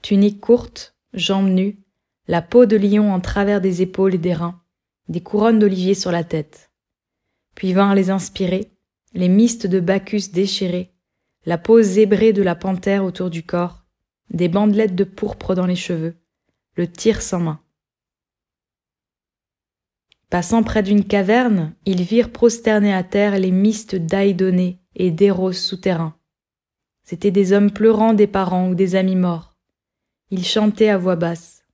[0.03, 1.79] Tuniques courtes, jambes nues,
[2.29, 4.61] la peau de lion en travers des épaules et des reins,
[5.09, 6.71] des couronnes d'olivier sur la tête.
[7.55, 8.71] Puis vinrent les inspirer,
[9.15, 10.93] les mystes de Bacchus déchirés,
[11.47, 13.87] la peau zébrée de la panthère autour du corps,
[14.31, 16.15] des bandelettes de pourpre dans les cheveux,
[16.77, 17.61] le tir sans main.
[20.31, 26.17] Passant près d'une caverne, ils virent prosterner à terre les mystes d'Aïdonée et d'Héros souterrains.
[27.03, 29.57] C'étaient des hommes pleurant des parents ou des amis morts.
[30.31, 31.65] Ils chantaient à voix basse.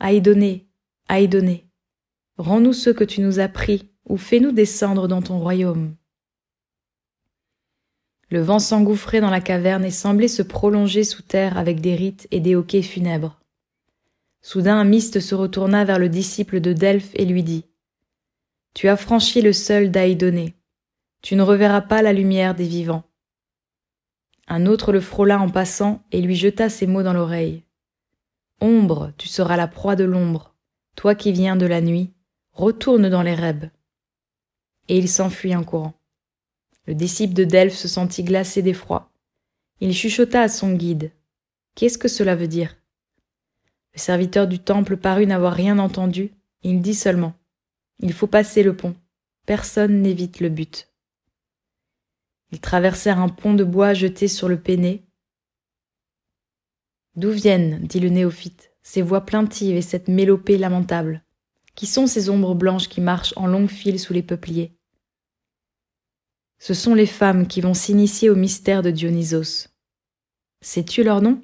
[0.00, 0.68] Aïdonée,
[1.08, 1.66] Aïdonée,
[2.36, 5.94] rends-nous ce que tu nous as pris ou fais-nous descendre dans ton royaume.
[8.28, 12.28] Le vent s'engouffrait dans la caverne et semblait se prolonger sous terre avec des rites
[12.30, 13.41] et des hoquets funèbres.
[14.42, 17.64] Soudain un myste se retourna vers le disciple de Delphes et lui dit
[18.74, 20.54] Tu as franchi le seul d'Aïdonée.
[21.22, 23.04] Tu ne reverras pas la lumière des vivants.
[24.48, 27.62] Un autre le frôla en passant et lui jeta ces mots dans l'oreille.
[28.60, 30.54] Ombre, tu seras la proie de l'ombre.
[30.96, 32.12] Toi qui viens de la nuit,
[32.52, 33.70] retourne dans les rêves
[34.88, 35.94] et il s'enfuit en courant.
[36.86, 39.10] Le disciple de Delphes se sentit glacé d'effroi.
[39.80, 41.12] Il chuchota à son guide.
[41.74, 42.76] Qu'est-ce que cela veut dire?
[43.94, 46.32] Le serviteur du temple parut n'avoir rien entendu.
[46.62, 47.34] Il dit seulement
[48.00, 48.94] Il faut passer le pont.
[49.46, 50.88] Personne n'évite le but.
[52.52, 55.04] Ils traversèrent un pont de bois jeté sur le Péné.
[57.16, 61.24] D'où viennent, dit le néophyte, ces voix plaintives et cette mélopée lamentable?
[61.74, 64.76] Qui sont ces ombres blanches qui marchent en longue file sous les peupliers?
[66.58, 69.68] Ce sont les femmes qui vont s'initier au mystère de Dionysos.
[70.60, 71.42] Sais-tu leur nom?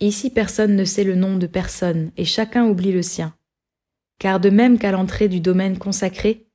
[0.00, 3.34] Ici personne ne sait le nom de personne, et chacun oublie le sien.
[4.18, 6.48] Car de même qu'à l'entrée du domaine consacré,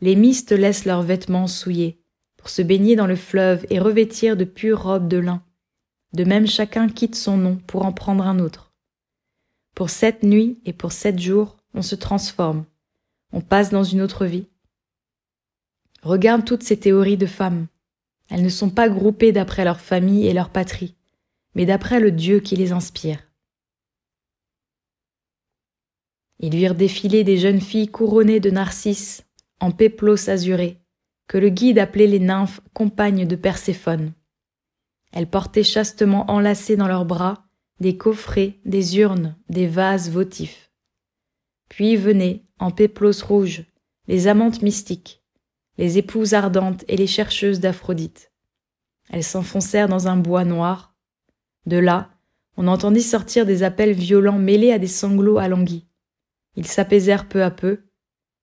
[0.00, 2.02] les mystes laissent leurs vêtements souillés,
[2.36, 5.42] pour se baigner dans le fleuve et revêtir de pures robes de lin.
[6.12, 8.72] De même chacun quitte son nom pour en prendre un autre.
[9.74, 12.64] Pour sept nuits et pour sept jours, on se transforme,
[13.32, 14.46] on passe dans une autre vie.
[16.02, 17.66] Regarde toutes ces théories de femmes.
[18.30, 20.96] Elles ne sont pas groupées d'après leur famille et leur patrie,
[21.54, 23.20] mais d'après le Dieu qui les inspire.
[26.38, 29.24] Ils virent défiler des jeunes filles couronnées de narcisses,
[29.60, 30.80] en péplos azurés,
[31.28, 34.12] que le guide appelait les nymphes compagnes de Perséphone.
[35.12, 37.44] Elles portaient chastement enlacées dans leurs bras
[37.80, 40.70] des coffrets, des urnes, des vases votifs.
[41.68, 43.64] Puis venaient, en péplos rouges,
[44.06, 45.22] les amantes mystiques,
[45.78, 48.32] les épouses ardentes et les chercheuses d'Aphrodite.
[49.08, 50.89] Elles s'enfoncèrent dans un bois noir.
[51.66, 52.10] De là,
[52.56, 55.86] on entendit sortir des appels violents mêlés à des sanglots alanguis.
[56.56, 57.84] Ils s'apaisèrent peu à peu,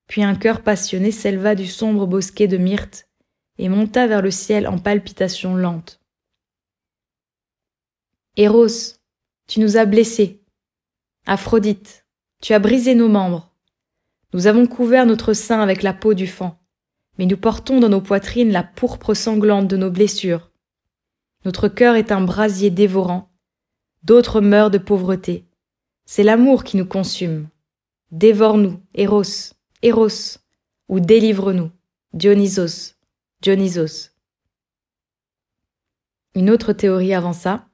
[0.08, 3.10] puis un cœur passionné s'éleva du sombre bosquet de myrte
[3.58, 6.00] et monta vers le ciel en palpitations lentes.
[8.38, 8.68] Héros,
[9.48, 10.44] tu nous as blessés.
[11.26, 12.06] Aphrodite,
[12.42, 13.52] tu as brisé nos membres.
[14.34, 16.56] Nous avons couvert notre sein avec la peau du fan,
[17.18, 20.52] mais nous portons dans nos poitrines la pourpre sanglante de nos blessures.
[21.48, 23.32] Notre cœur est un brasier dévorant.
[24.04, 25.46] D'autres meurent de pauvreté.
[26.04, 27.48] C'est l'amour qui nous consume.
[28.12, 30.40] Dévore-nous, Héros, Héros,
[30.90, 31.72] ou délivre-nous,
[32.12, 32.96] Dionysos,
[33.42, 34.12] Dionysos.
[36.36, 37.70] Une autre théorie avança.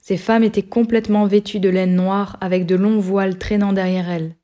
[0.00, 4.36] Ces femmes étaient complètement vêtues de laine noire avec de longs voiles traînant derrière elles,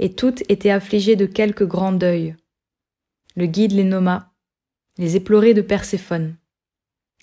[0.00, 2.34] et toutes étaient affligées de quelque grand deuil.
[3.36, 4.32] Le guide les nomma
[4.98, 6.36] les éplorés de Perséphone.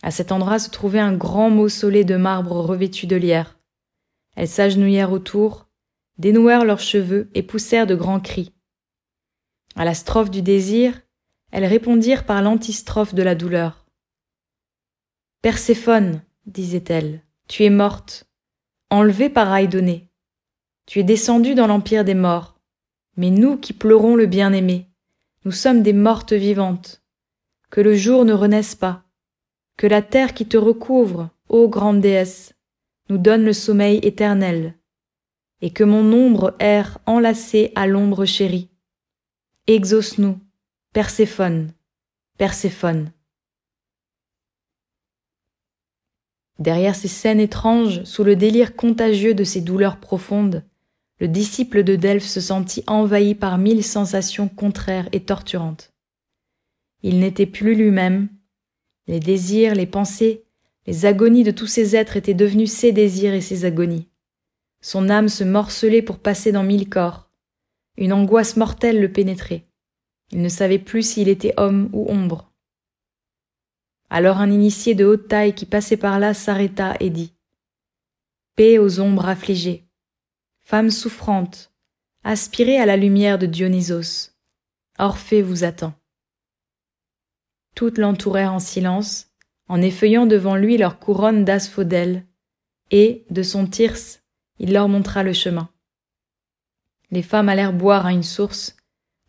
[0.04, 3.58] À cet endroit se trouvait un grand mausolée de marbre revêtu de lierre.
[4.36, 5.70] Elles s'agenouillèrent autour,
[6.18, 8.54] dénouèrent leurs cheveux et poussèrent de grands cris.
[9.76, 11.01] À la strophe du désir,
[11.51, 13.86] elles répondirent par l'antistrophe de la douleur.
[15.41, 18.26] Perséphone, disaient-elles, tu es morte,
[18.89, 20.10] enlevée par Aïdonée.
[20.86, 22.60] Tu es descendue dans l'empire des morts.
[23.16, 24.89] Mais nous qui pleurons le bien-aimé,
[25.45, 27.04] nous sommes des mortes vivantes.
[27.70, 29.04] Que le jour ne renaisse pas.
[29.78, 32.54] Que la terre qui te recouvre, ô grande déesse,
[33.10, 34.76] nous donne le sommeil éternel,
[35.62, 38.70] et que mon ombre erre enlacée à l'ombre chérie.
[39.68, 40.40] Exauce-nous,
[40.94, 41.74] Perséphone,
[42.38, 43.12] Perséphone.
[46.60, 50.64] Derrière ces scènes étranges, sous le délire contagieux de ces douleurs profondes,
[51.20, 55.94] le disciple de Delphes se sentit envahi par mille sensations contraires et torturantes.
[57.02, 58.30] Il n'était plus lui-même.
[59.08, 60.43] Les désirs, les pensées,
[60.86, 64.10] les agonies de tous ces êtres étaient devenus ses désirs et ses agonies.
[64.82, 67.30] Son âme se morcelait pour passer dans mille corps.
[67.97, 69.66] Une angoisse mortelle le pénétrait.
[70.32, 72.51] Il ne savait plus s'il était homme ou ombre.
[74.10, 77.34] Alors un initié de haute taille qui passait par là s'arrêta et dit
[78.56, 79.88] Paix aux ombres affligées,
[80.60, 81.72] femme souffrante,
[82.24, 84.32] aspirez à la lumière de Dionysos.
[84.99, 85.93] Orphée vous attend.
[87.76, 89.32] Toutes l'entourèrent en silence,
[89.68, 92.26] en effeuillant devant lui leur couronne d'asphodèles,
[92.92, 94.22] et, de son tirse,
[94.60, 95.70] il leur montra le chemin.
[97.12, 98.76] Les femmes allèrent boire à une source,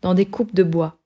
[0.01, 0.99] dans des coupes de bois.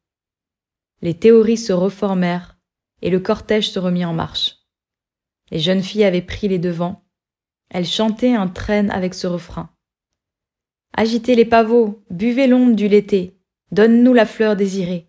[1.02, 2.58] Les théories se reformèrent,
[3.02, 4.58] et le cortège se remit en marche.
[5.52, 7.06] Les jeunes filles avaient pris les devants.
[7.70, 9.70] Elles chantaient un traîne avec ce refrain.
[10.94, 13.40] Agitez les pavots, buvez l'onde du l'été,
[13.72, 15.09] donne-nous la fleur désirée,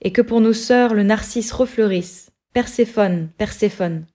[0.00, 4.06] et que pour nos sœurs le narcisse refleurisse, Perséphone, Perséphone.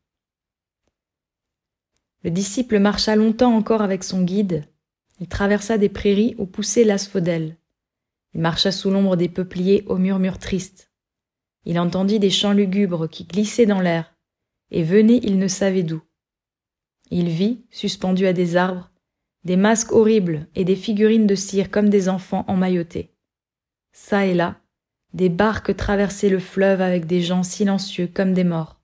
[2.23, 4.65] Le disciple marcha longtemps encore avec son guide.
[5.19, 7.57] Il traversa des prairies où poussait l'asphodèle.
[8.33, 10.91] Il marcha sous l'ombre des peupliers au murmure triste.
[11.65, 14.15] Il entendit des chants lugubres qui glissaient dans l'air,
[14.71, 16.01] et venaient il ne savait d'où.
[17.09, 18.89] Il vit, suspendus à des arbres,
[19.43, 23.13] des masques horribles et des figurines de cire comme des enfants emmaillotés.
[23.91, 24.60] Ça et là,
[25.13, 28.79] des barques traversaient le fleuve avec des gens silencieux comme des morts.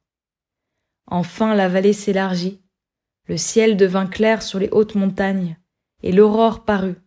[1.08, 2.62] Enfin la vallée s'élargit,
[3.28, 5.58] le ciel devint clair sur les hautes montagnes,
[6.04, 6.98] et l'aurore parut.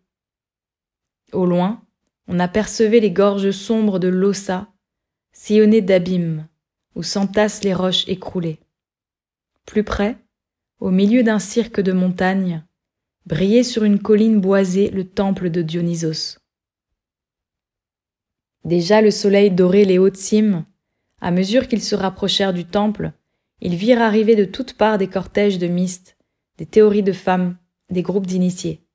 [1.33, 1.83] Au loin,
[2.29, 4.69] on apercevait les gorges sombres de l'Ossa
[5.33, 6.47] sillonné d'abîmes,
[6.95, 8.59] où s'entassent les roches écroulées.
[9.67, 10.19] Plus près,
[10.81, 12.65] au milieu d'un cirque de montagnes,
[13.27, 16.40] brillait sur une colline boisée le temple de Dionysos.
[18.65, 20.65] Déjà le soleil dorait les hautes cimes.
[21.21, 23.13] À mesure qu'ils se rapprochèrent du temple,
[23.61, 26.17] ils virent arriver de toutes parts des cortèges de mystes,
[26.59, 27.57] des théories de femmes,
[27.91, 28.87] des groupes d'initiés.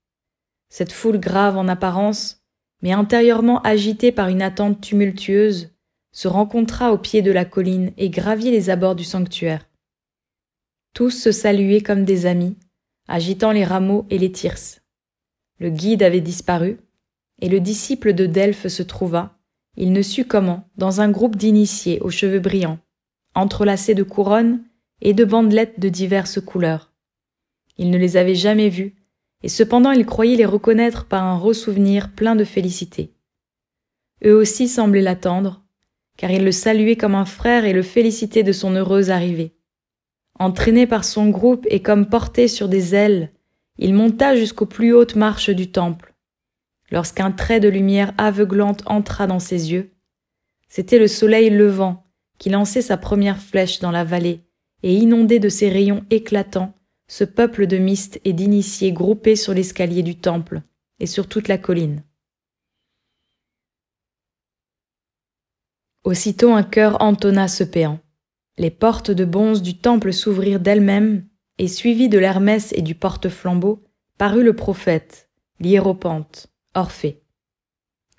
[0.70, 2.43] Cette foule grave en apparence,
[2.82, 5.72] mais intérieurement agitée par une attente tumultueuse,
[6.11, 9.68] se rencontra au pied de la colline et gravit les abords du sanctuaire.
[10.93, 12.57] Tous se saluaient comme des amis,
[13.07, 14.82] agitant les rameaux et les tirses.
[15.59, 16.80] Le guide avait disparu,
[17.41, 19.38] et le disciple de Delphes se trouva,
[19.78, 22.80] il ne sut comment, dans un groupe d'initiés aux cheveux brillants,
[23.34, 24.64] entrelacés de couronnes
[25.02, 26.94] et de bandelettes de diverses couleurs.
[27.78, 28.96] Il ne les avait jamais vus,
[29.44, 33.14] et cependant il croyait les reconnaître par un ressouvenir plein de félicité.
[34.26, 35.64] Eux aussi semblaient l'attendre,
[36.18, 39.54] car il le saluait comme un frère et le félicitait de son heureuse arrivée.
[40.40, 43.32] Entraîné par son groupe et comme porté sur des ailes,
[43.78, 46.14] il monta jusqu'aux plus hautes marches du temple.
[46.92, 49.92] Lorsqu'un trait de lumière aveuglante entra dans ses yeux,
[50.70, 52.04] c'était le soleil levant
[52.38, 54.42] qui lançait sa première flèche dans la vallée
[54.84, 56.74] et inondait de ses rayons éclatants
[57.08, 60.62] ce peuple de mystes et d'initiés groupés sur l'escalier du temple
[61.00, 62.04] et sur toute la colline.
[66.04, 68.00] Aussitôt un chœur entonna ce péant.
[68.58, 71.28] Les portes de bonze du temple s'ouvrirent d'elles-mêmes,
[71.58, 73.84] et suivi de l'Hermès et du porte-flambeau,
[74.18, 75.30] parut le prophète,
[75.60, 77.22] l'hiéropante, Orphée.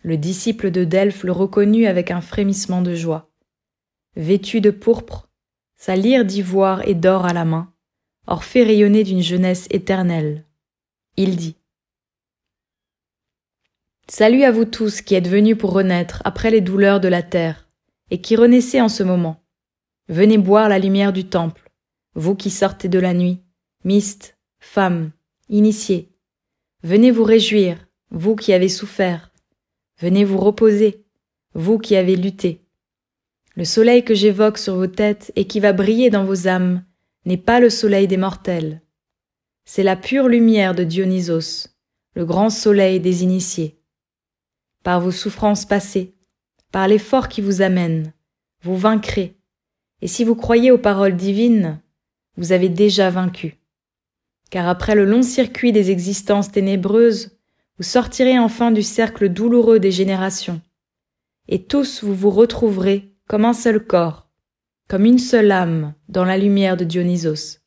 [0.03, 3.31] Le disciple de Delphes le reconnut avec un frémissement de joie.
[4.17, 5.29] Vêtu de pourpre,
[5.77, 7.71] sa lyre d'ivoire et d'or à la main,
[8.27, 10.47] Orphée rayonnait d'une jeunesse éternelle.
[11.19, 11.57] Il dit
[14.09, 17.69] Salut à vous tous qui êtes venus pour renaître après les douleurs de la terre
[18.11, 19.45] et qui renaissez en ce moment.
[20.09, 21.71] Venez boire la lumière du temple,
[22.15, 23.43] vous qui sortez de la nuit,
[23.85, 25.11] mystes, femmes,
[25.51, 26.17] initiés.
[26.83, 29.33] Venez vous réjouir, vous qui avez souffert.
[29.99, 31.05] Venez vous reposer,
[31.55, 32.63] vous qui avez lutté.
[33.55, 36.85] Le soleil que j'évoque sur vos têtes et qui va briller dans vos âmes
[37.25, 38.83] n'est pas le soleil des mortels.
[39.65, 41.69] C'est la pure lumière de Dionysos,
[42.15, 43.81] le grand soleil des initiés.
[44.85, 46.15] Par vos souffrances passées,
[46.71, 48.13] par l'effort qui vous amène,
[48.63, 49.37] vous vaincrez.
[50.03, 51.81] Et si vous croyez aux paroles divines,
[52.37, 53.57] vous avez déjà vaincu.
[54.51, 57.36] Car après le long circuit des existences ténébreuses,
[57.79, 60.61] vous sortirez enfin du cercle douloureux des générations.
[61.49, 64.31] Et tous vous vous retrouverez comme un seul corps,
[64.89, 67.61] comme une seule âme dans la lumière de Dionysos.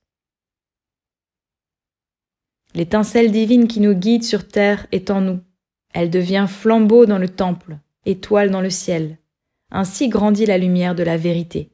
[2.76, 5.39] L'étincelle divine qui nous guide sur terre est en nous.
[5.93, 9.18] Elle devient flambeau dans le temple, étoile dans le ciel.
[9.72, 11.72] Ainsi grandit la lumière de la vérité.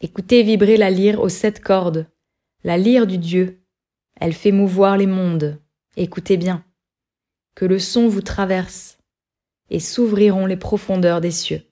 [0.00, 2.08] Écoutez vibrer la lyre aux sept cordes,
[2.64, 3.64] la lyre du Dieu.
[4.20, 5.61] Elle fait mouvoir les mondes.
[5.96, 6.64] Écoutez bien.
[7.54, 8.96] Que le son vous traverse,
[9.68, 11.62] et s'ouvriront les profondeurs des cieux.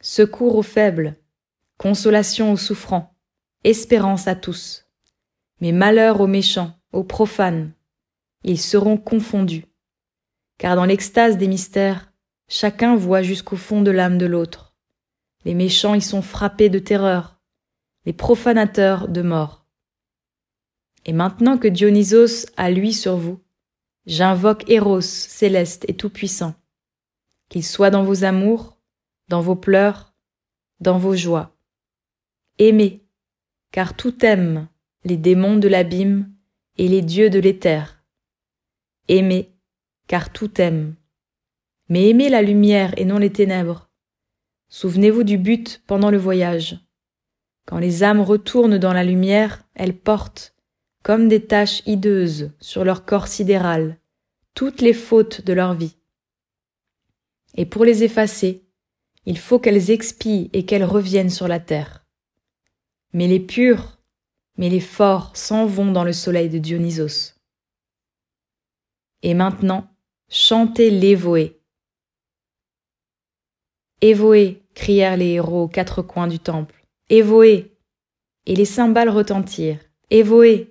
[0.00, 1.16] Secours aux faibles,
[1.76, 3.16] consolation aux souffrants,
[3.64, 4.86] espérance à tous.
[5.60, 7.72] Mais malheur aux méchants, aux profanes,
[8.44, 9.66] ils seront confondus.
[10.56, 12.12] Car dans l'extase des mystères,
[12.46, 14.76] chacun voit jusqu'au fond de l'âme de l'autre.
[15.44, 17.40] Les méchants y sont frappés de terreur,
[18.06, 19.59] les profanateurs de mort.
[21.06, 23.40] Et maintenant que Dionysos a lui sur vous,
[24.06, 26.54] j'invoque Eros, céleste et tout-puissant,
[27.48, 28.76] qu'il soit dans vos amours,
[29.28, 30.14] dans vos pleurs,
[30.80, 31.56] dans vos joies.
[32.58, 33.02] Aimez,
[33.72, 34.68] car tout aime
[35.04, 36.30] les démons de l'abîme
[36.76, 38.02] et les dieux de l'éther.
[39.08, 39.52] Aimez,
[40.06, 40.94] car tout aime.
[41.88, 43.88] Mais aimez la lumière et non les ténèbres.
[44.68, 46.78] Souvenez-vous du but pendant le voyage.
[47.66, 50.54] Quand les âmes retournent dans la lumière, elles portent,
[51.02, 53.98] comme des taches hideuses sur leur corps sidéral,
[54.54, 55.96] toutes les fautes de leur vie.
[57.54, 58.64] Et pour les effacer,
[59.26, 62.06] il faut qu'elles expient et qu'elles reviennent sur la terre.
[63.12, 63.98] Mais les purs,
[64.56, 67.34] mais les forts s'en vont dans le soleil de Dionysos.
[69.22, 69.88] Et maintenant,
[70.28, 71.60] chantez l'évoé.
[74.00, 76.86] Évoé, crièrent les héros aux quatre coins du temple.
[77.08, 77.76] Évoé.
[78.46, 79.80] Et les cymbales retentirent.
[80.08, 80.69] Évoé,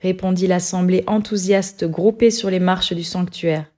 [0.00, 3.70] répondit l'assemblée enthousiaste groupée sur les marches du sanctuaire.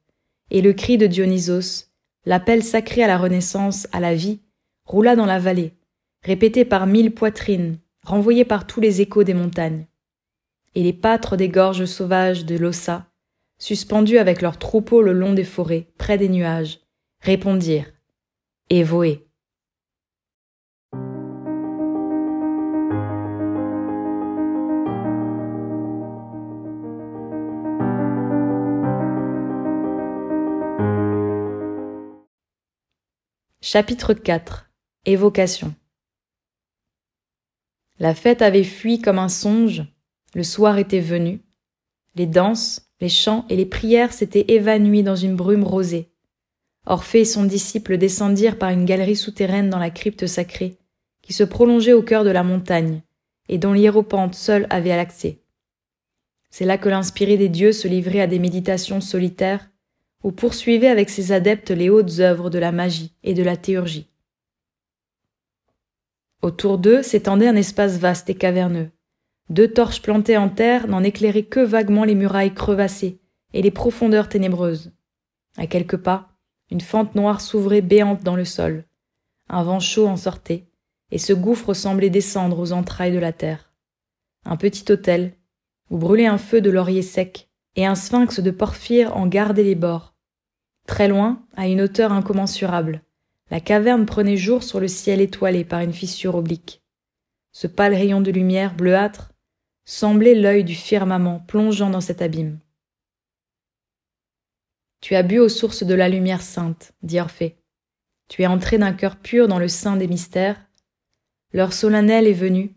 [0.50, 1.86] Et le cri de Dionysos,
[2.24, 4.40] L'appel sacré à la renaissance, à la vie,
[4.84, 5.74] roula dans la vallée,
[6.22, 9.86] répété par mille poitrines, renvoyé par tous les échos des montagnes.
[10.76, 13.06] Et les pâtres des gorges sauvages de l'Ossa,
[13.58, 16.80] suspendus avec leurs troupeaux le long des forêts, près des nuages,
[17.20, 17.92] répondirent
[18.70, 19.26] Évoé.
[33.64, 34.72] Chapitre 4
[35.06, 35.72] Évocation
[38.00, 39.84] La fête avait fui comme un songe,
[40.34, 41.42] le soir était venu,
[42.16, 46.10] les danses, les chants et les prières s'étaient évanouis dans une brume rosée.
[46.86, 50.76] Orphée et son disciple descendirent par une galerie souterraine dans la crypte sacrée,
[51.22, 53.02] qui se prolongeait au cœur de la montagne,
[53.48, 55.38] et dont l'hiéropante seul avait l'accès.
[56.50, 59.70] C'est là que l'inspiré des dieux se livrait à des méditations solitaires,
[60.22, 64.08] ou poursuivait avec ses adeptes les hautes œuvres de la magie et de la théurgie.
[66.42, 68.90] Autour d'eux s'étendait un espace vaste et caverneux.
[69.48, 73.20] Deux torches plantées en terre n'en éclairaient que vaguement les murailles crevassées
[73.52, 74.92] et les profondeurs ténébreuses.
[75.56, 76.28] À quelques pas,
[76.70, 78.84] une fente noire s'ouvrait béante dans le sol.
[79.48, 80.64] Un vent chaud en sortait,
[81.10, 83.70] et ce gouffre semblait descendre aux entrailles de la terre.
[84.44, 85.34] Un petit hôtel,
[85.90, 89.74] où brûlait un feu de laurier sec, et un sphinx de porphyre en gardait les
[89.74, 90.11] bords,
[90.86, 93.02] Très loin, à une hauteur incommensurable,
[93.50, 96.82] la caverne prenait jour sur le ciel étoilé par une fissure oblique.
[97.52, 99.32] Ce pâle rayon de lumière bleuâtre
[99.84, 102.58] semblait l'œil du firmament plongeant dans cet abîme.
[105.00, 107.58] Tu as bu aux sources de la lumière sainte, dit Orphée.
[108.28, 110.64] Tu es entré d'un cœur pur dans le sein des mystères.
[111.52, 112.74] L'heure solennelle est venue,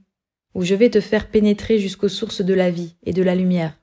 [0.56, 3.78] où je vais te faire pénétrer jusqu'aux sources de la vie et de la lumière.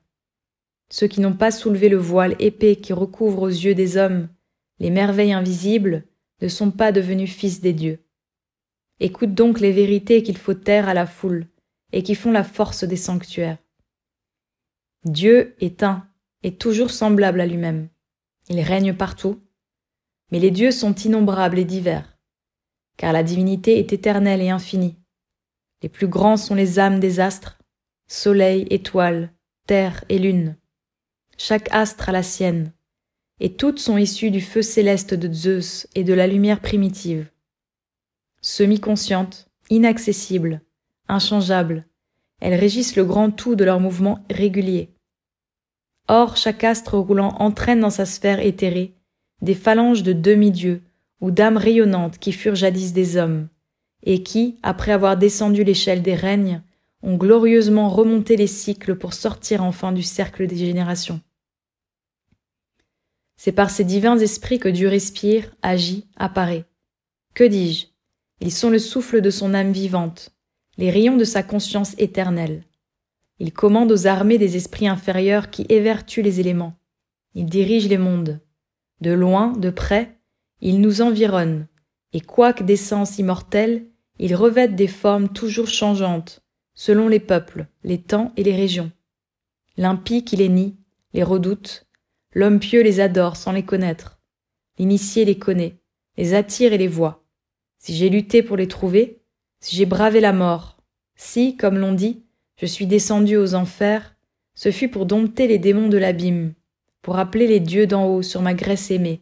[0.93, 4.29] Ceux qui n'ont pas soulevé le voile épais qui recouvre aux yeux des hommes
[4.77, 6.03] les merveilles invisibles
[6.39, 8.05] ne sont pas devenus fils des dieux.
[8.99, 11.47] Écoute donc les vérités qu'il faut taire à la foule
[11.93, 13.57] et qui font la force des sanctuaires.
[15.03, 16.07] Dieu est un
[16.43, 17.89] et toujours semblable à lui-même.
[18.49, 19.41] Il règne partout,
[20.31, 22.19] mais les dieux sont innombrables et divers,
[22.97, 24.99] car la divinité est éternelle et infinie.
[25.81, 27.57] Les plus grands sont les âmes des astres,
[28.05, 29.33] soleil, étoiles,
[29.65, 30.55] terre et lune.
[31.45, 32.71] Chaque astre a la sienne,
[33.41, 37.29] et toutes sont issues du feu céleste de Zeus et de la lumière primitive.
[38.39, 40.61] Semi-conscientes, inaccessibles,
[41.09, 41.85] inchangeables,
[42.39, 44.93] elles régissent le grand tout de leurs mouvements réguliers.
[46.07, 48.93] Or, chaque astre roulant entraîne dans sa sphère éthérée
[49.41, 50.81] des phalanges de demi-dieux
[51.19, 53.49] ou d'âmes rayonnantes qui furent jadis des hommes,
[54.03, 56.61] et qui, après avoir descendu l'échelle des règnes,
[57.01, 61.19] ont glorieusement remonté les cycles pour sortir enfin du cercle des générations.
[63.43, 66.63] C'est par ces divins esprits que Dieu respire, agit, apparaît.
[67.33, 67.87] Que dis-je?
[68.39, 70.29] Ils sont le souffle de son âme vivante,
[70.77, 72.63] les rayons de sa conscience éternelle.
[73.39, 76.77] Il commande aux armées des esprits inférieurs qui évertuent les éléments.
[77.35, 78.39] Il dirige les mondes.
[79.01, 80.17] De loin, de près,
[80.61, 81.67] il nous environne,
[82.13, 83.87] et quoique d'essence immortelle,
[84.19, 86.39] il revêtent des formes toujours changeantes,
[86.75, 88.93] selon les peuples, les temps et les régions.
[89.75, 90.77] L'impie qui les nie,
[91.13, 91.87] les redoute,
[92.33, 94.19] l'homme pieux les adore sans les connaître.
[94.79, 95.77] L'initié les connaît,
[96.17, 97.23] les attire et les voit.
[97.77, 99.21] Si j'ai lutté pour les trouver,
[99.59, 100.77] si j'ai bravé la mort,
[101.15, 102.23] si, comme l'on dit,
[102.57, 104.15] je suis descendu aux enfers,
[104.55, 106.53] ce fut pour dompter les démons de l'abîme,
[107.01, 109.21] pour appeler les dieux d'en haut sur ma graisse aimée,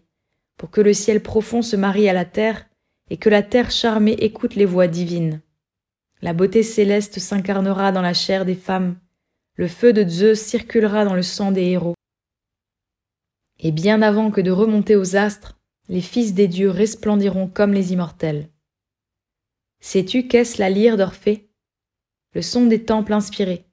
[0.57, 2.67] pour que le ciel profond se marie à la terre
[3.09, 5.41] et que la terre charmée écoute les voix divines.
[6.21, 8.95] La beauté céleste s'incarnera dans la chair des femmes,
[9.55, 11.95] le feu de Zeus circulera dans le sang des héros.
[13.63, 17.93] Et bien avant que de remonter aux astres, les fils des dieux resplendiront comme les
[17.93, 18.49] immortels.
[19.79, 21.51] Sais-tu qu'est-ce la lyre d'Orphée?
[22.33, 23.65] Le son des temples inspirés.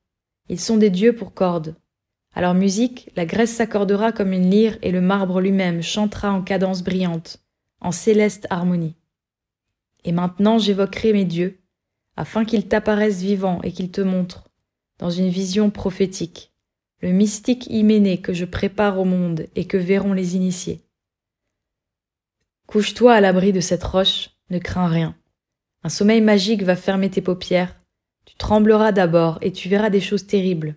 [0.51, 1.74] Ils sont des dieux pour cordes.
[2.34, 6.43] À leur musique, la Grèce s'accordera comme une lyre et le marbre lui-même chantera en
[6.43, 7.43] cadence brillante,
[7.80, 8.97] en céleste harmonie.
[10.05, 11.62] Et maintenant j'évoquerai mes dieux,
[12.16, 14.49] afin qu'ils t'apparaissent vivants et qu'ils te montrent,
[14.99, 16.53] dans une vision prophétique,
[17.01, 20.82] le mystique hyménée que je prépare au monde et que verront les initiés.
[22.66, 25.16] Couche-toi à l'abri de cette roche, ne crains rien.
[25.84, 27.78] Un sommeil magique va fermer tes paupières,
[28.24, 30.76] tu trembleras d'abord et tu verras des choses terribles.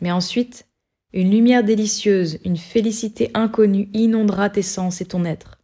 [0.00, 0.66] Mais ensuite,
[1.12, 5.58] une lumière délicieuse, une félicité inconnue inondera tes sens et ton être.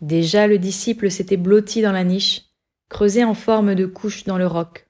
[0.00, 2.46] Déjà le disciple s'était blotti dans la niche,
[2.88, 4.83] creusé en forme de couche dans le roc.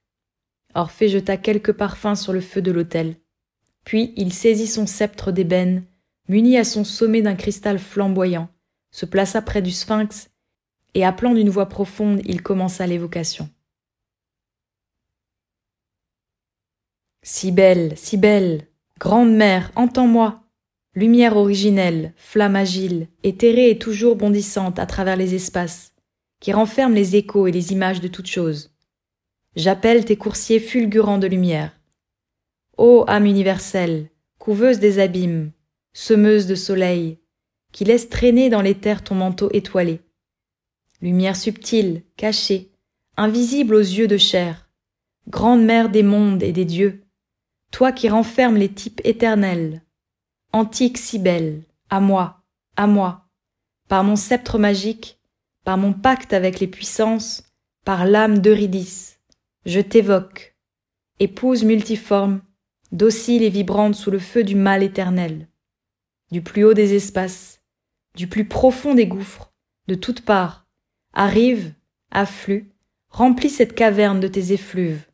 [0.75, 3.17] Orphée jeta quelques parfums sur le feu de l'autel.
[3.85, 5.85] Puis il saisit son sceptre d'ébène,
[6.29, 8.49] muni à son sommet d'un cristal flamboyant,
[8.91, 10.31] se plaça près du sphinx,
[10.95, 13.49] et appelant d'une voix profonde, il commença l'évocation.
[17.23, 18.69] Si belle, si belle,
[18.99, 20.45] grande mère, entends-moi,
[20.97, 25.93] Lumière originelle, flamme agile, éthérée et toujours bondissante à travers les espaces,
[26.39, 28.74] qui renferme les échos et les images de toutes choses.
[29.57, 31.73] J'appelle tes coursiers fulgurants de lumière.
[32.77, 35.53] Ô âme universelle, couveuse des abîmes,
[35.93, 37.21] semeuse de soleil,
[37.71, 40.01] qui laisse traîner dans l'éther ton manteau étoilé.
[41.01, 42.73] Lumière subtile, cachée,
[43.17, 44.69] invisible aux yeux de chair,
[45.29, 47.05] grande mère des mondes et des dieux,
[47.71, 49.83] toi qui renfermes les types éternels,
[50.53, 52.43] antique belle, à moi,
[52.77, 53.29] à moi,
[53.89, 55.21] par mon sceptre magique,
[55.63, 57.45] par mon pacte avec les puissances,
[57.85, 59.14] par l'âme d'Eurydice,
[59.67, 60.57] je t'évoque,
[61.21, 62.43] épouse multiforme,
[62.93, 65.49] docile et vibrante sous le feu du mal éternel,
[66.31, 67.63] du plus haut des espaces,
[68.15, 69.53] du plus profond des gouffres,
[69.89, 70.67] de toutes parts,
[71.15, 71.73] arrive,
[72.11, 72.73] afflue,
[73.09, 75.07] remplis cette caverne de tes effluves,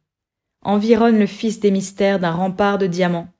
[0.62, 3.32] environne le fils des mystères d'un rempart de diamants,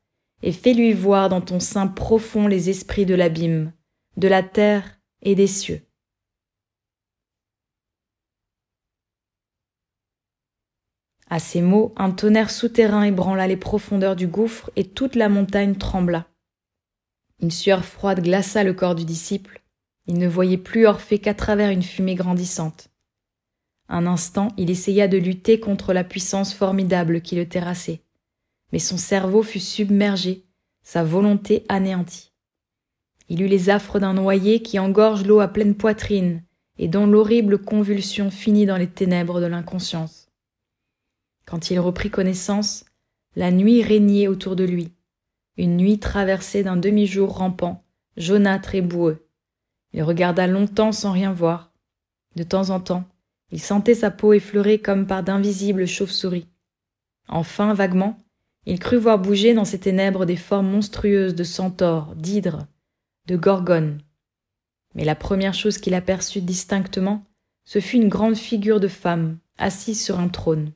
[0.42, 3.72] et fais-lui voir dans ton sein profond les esprits de l'abîme,
[4.16, 5.82] de la terre et des cieux.
[11.30, 15.76] À ces mots, un tonnerre souterrain ébranla les profondeurs du gouffre et toute la montagne
[15.76, 16.26] trembla.
[17.40, 19.62] Une sueur froide glaça le corps du disciple.
[20.06, 22.90] Il ne voyait plus Orphée qu'à travers une fumée grandissante.
[23.88, 28.02] Un instant, il essaya de lutter contre la puissance formidable qui le terrassait
[28.72, 30.44] mais son cerveau fut submergé,
[30.82, 32.32] sa volonté anéantie.
[33.28, 36.42] Il eut les affres d'un noyé qui engorge l'eau à pleine poitrine
[36.78, 40.29] et dont l'horrible convulsion finit dans les ténèbres de l'inconscience.
[41.51, 42.84] Quand il reprit connaissance,
[43.34, 44.92] la nuit régnait autour de lui,
[45.57, 47.82] une nuit traversée d'un demi-jour rampant,
[48.16, 49.26] jaunâtre et boueux.
[49.92, 51.72] Il regarda longtemps sans rien voir.
[52.36, 53.03] De temps en temps,
[53.51, 56.46] il sentait sa peau effleurée comme par d'invisibles chauves-souris.
[57.26, 58.22] Enfin, vaguement,
[58.64, 62.68] il crut voir bouger dans ces ténèbres des formes monstrueuses de centaures, d'hydres,
[63.26, 64.01] de gorgones.
[64.94, 67.24] Mais la première chose qu'il aperçut distinctement,
[67.64, 70.70] ce fut une grande figure de femme, assise sur un trône.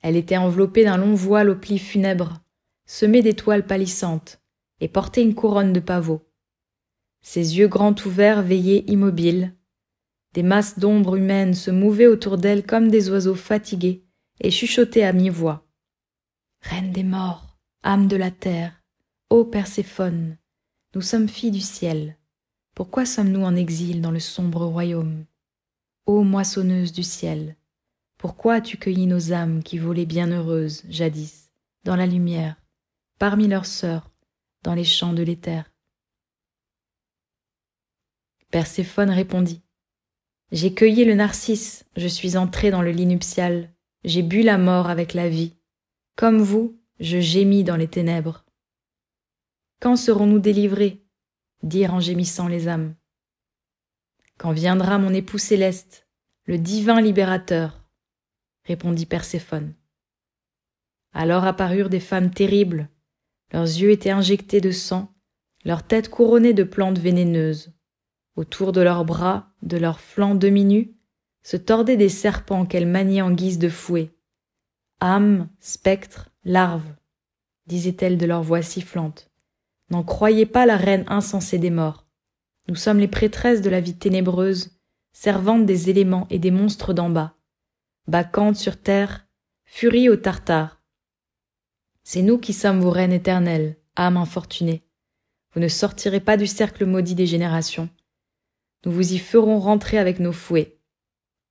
[0.00, 2.40] Elle était enveloppée d'un long voile aux plis funèbres,
[2.86, 4.40] semé d'étoiles pâlissantes,
[4.80, 6.26] et portait une couronne de pavots.
[7.22, 9.54] Ses yeux grands ouverts veillaient immobiles.
[10.32, 14.04] Des masses d'ombres humaines se mouvaient autour d'elle comme des oiseaux fatigués
[14.40, 15.66] et chuchotaient à mi-voix.
[16.62, 18.82] Reine des morts, âme de la terre,
[19.28, 20.36] ô Perséphone,
[20.94, 22.16] nous sommes filles du ciel.
[22.74, 25.24] Pourquoi sommes-nous en exil dans le sombre royaume?
[26.06, 27.56] Ô moissonneuse du ciel,
[28.20, 31.50] pourquoi as-tu cueilli nos âmes qui volaient bienheureuses, jadis,
[31.84, 32.60] dans la lumière,
[33.18, 34.10] parmi leurs sœurs,
[34.62, 35.72] dans les champs de l'éther?
[38.50, 39.62] Perséphone répondit.
[40.52, 43.72] J'ai cueilli le narcisse, je suis entré dans le lit nuptial,
[44.04, 45.56] j'ai bu la mort avec la vie.
[46.14, 48.44] Comme vous, je gémis dans les ténèbres.
[49.80, 51.02] Quand serons-nous délivrés?
[51.62, 52.94] dirent en gémissant les âmes.
[54.36, 56.06] Quand viendra mon époux céleste,
[56.44, 57.79] le divin libérateur,
[58.70, 59.74] répondit Perséphone.
[61.12, 62.88] Alors apparurent des femmes terribles,
[63.52, 65.12] leurs yeux étaient injectés de sang,
[65.64, 67.72] leurs têtes couronnées de plantes vénéneuses.
[68.36, 70.94] Autour de leurs bras, de leurs flancs demi-nus,
[71.42, 74.14] se tordaient des serpents qu'elles maniaient en guise de fouet.
[75.02, 76.94] Âmes, spectres, larves,
[77.66, 79.32] disaient-elles de leur voix sifflante.
[79.90, 82.06] N'en croyez pas la reine insensée des morts.
[82.68, 84.78] Nous sommes les prêtresses de la vie ténébreuse,
[85.12, 87.34] servantes des éléments et des monstres d'en bas.
[88.06, 89.28] Bacchantes sur terre,
[89.64, 90.82] furie au tartare.
[92.02, 94.82] C'est nous qui sommes vos reines éternelles, âmes infortunées.
[95.54, 97.88] Vous ne sortirez pas du cercle maudit des générations.
[98.84, 100.78] Nous vous y ferons rentrer avec nos fouets.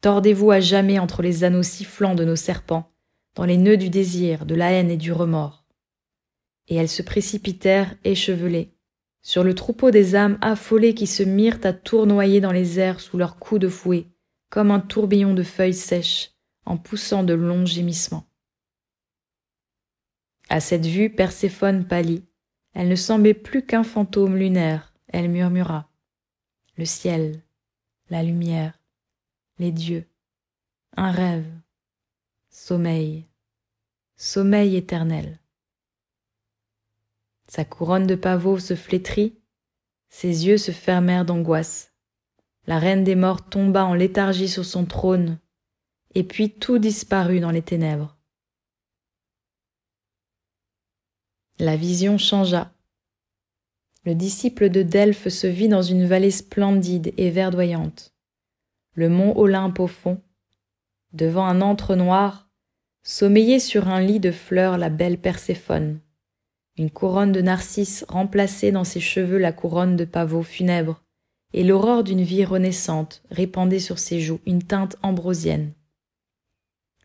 [0.01, 2.91] Tordez-vous à jamais entre les anneaux sifflants de nos serpents,
[3.35, 5.65] dans les nœuds du désir, de la haine et du remords.
[6.67, 8.73] Et elles se précipitèrent échevelées,
[9.21, 13.17] sur le troupeau des âmes affolées qui se mirent à tournoyer dans les airs sous
[13.17, 14.07] leurs coups de fouet,
[14.49, 16.31] comme un tourbillon de feuilles sèches,
[16.69, 18.27] en poussant de longs gémissements.
[20.49, 22.23] À cette vue, Perséphone pâlit.
[22.73, 24.93] Elle ne semblait plus qu'un fantôme lunaire.
[25.07, 25.89] Elle murmura.
[26.77, 27.41] Le ciel,
[28.11, 28.79] la lumière,
[29.57, 30.07] les dieux,
[30.95, 31.51] un rêve,
[32.51, 33.25] sommeil,
[34.15, 35.39] sommeil éternel.
[37.47, 39.39] Sa couronne de pavots se flétrit,
[40.09, 41.93] ses yeux se fermèrent d'angoisse.
[42.67, 45.39] La reine des morts tomba en léthargie sur son trône,
[46.15, 48.17] et puis tout disparut dans les ténèbres.
[51.59, 52.71] La vision changea.
[54.05, 58.13] Le disciple de Delphes se vit dans une vallée splendide et verdoyante.
[58.93, 60.21] Le mont Olympe au fond.
[61.11, 62.49] Devant un antre noir,
[63.03, 65.99] sommeillait sur un lit de fleurs la belle Perséphone.
[66.77, 71.03] Une couronne de narcisses remplaçait dans ses cheveux la couronne de pavots funèbres,
[71.51, 75.73] et l'aurore d'une vie renaissante répandait sur ses joues une teinte ambrosienne.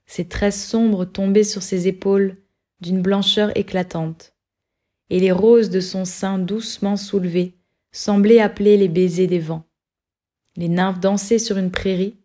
[0.06, 2.36] Ses tresses sombres tombaient sur ses épaules
[2.80, 4.34] d'une blancheur éclatante
[5.10, 7.54] et les roses de son sein doucement soulevées
[7.92, 9.64] semblaient appeler les baisers des vents.
[10.56, 12.16] Les nymphes dansaient sur une prairie,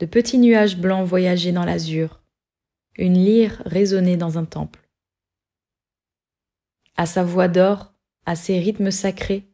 [0.00, 2.22] de petits nuages blancs voyageaient dans l'azur,
[2.96, 4.88] une lyre résonnait dans un temple.
[6.96, 7.92] À sa voix d'or,
[8.26, 9.48] à ses rythmes sacrés,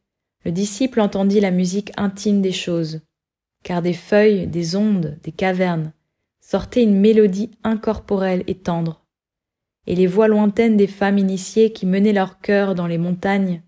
[0.45, 3.01] le disciple entendit la musique intime des choses,
[3.63, 5.93] car des feuilles, des ondes, des cavernes
[6.51, 9.07] sortait une mélodie incorporelle et tendre,
[9.87, 13.63] et les voix lointaines des femmes initiées qui menaient leur cœur dans les montagnes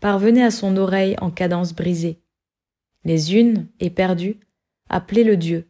[0.00, 2.22] parvenaient à son oreille en cadence brisée.
[3.04, 4.38] Les unes, éperdues,
[4.88, 5.68] appelaient le Dieu.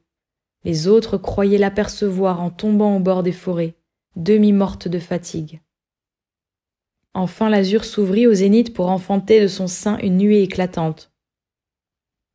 [0.62, 3.78] Les autres croyaient l'apercevoir en tombant au bord des forêts,
[4.16, 5.62] demi-mortes de fatigue.
[7.14, 11.14] Enfin l'azur s'ouvrit au zénith pour enfanter de son sein une nuée éclatante.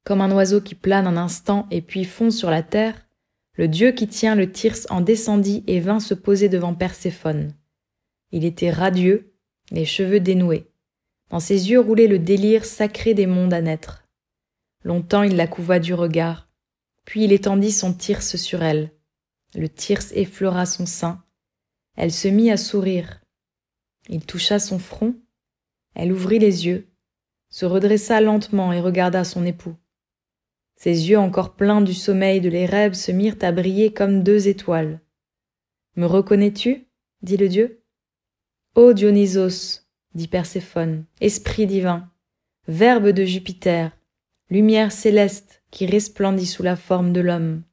[0.04, 3.04] Comme un oiseau qui plane un instant et puis fond sur la terre,
[3.56, 7.54] le dieu qui tient le Thyrse en descendit et vint se poser devant Perséphone.
[8.32, 9.34] Il était radieux,
[9.72, 10.72] les cheveux dénoués.
[11.30, 14.04] Dans ses yeux roulait le délire sacré des mondes à naître.
[14.84, 16.50] Longtemps il la couva du regard,
[17.06, 18.92] puis il étendit son Thyrse sur elle.
[19.56, 21.24] Le Thyrse effleura son sein.
[21.96, 23.22] Elle se mit à sourire.
[24.10, 25.16] Il toucha son front.
[25.96, 26.88] Elle ouvrit les yeux,
[27.50, 29.76] se redressa lentement et regarda son époux.
[30.84, 35.00] Ses yeux encore pleins du sommeil de l'Érèbe se mirent à briller comme deux étoiles.
[35.96, 36.90] Me reconnais-tu?
[37.22, 37.82] dit le dieu.
[38.76, 42.12] Ô Dionysos, dit Perséphone, esprit divin,
[42.68, 43.98] verbe de Jupiter,
[44.50, 47.64] lumière céleste qui resplendit sous la forme de l'homme.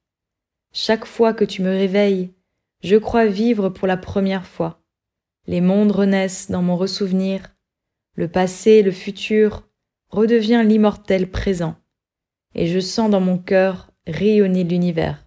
[0.73, 2.33] Chaque fois que tu me réveilles,
[2.85, 4.85] je crois vivre pour la première fois.
[5.49, 7.57] Les mondes renaissent dans mon ressouvenir,
[8.15, 9.67] le passé, le futur
[10.11, 11.75] redevient l'immortel présent
[12.55, 15.27] et je sens dans mon cœur rayonner l'univers.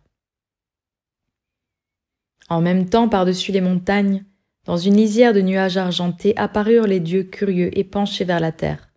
[2.50, 4.26] En même temps, par-dessus les montagnes,
[4.66, 8.90] dans une lisière de nuages argentés, apparurent les dieux curieux et penchés vers la terre.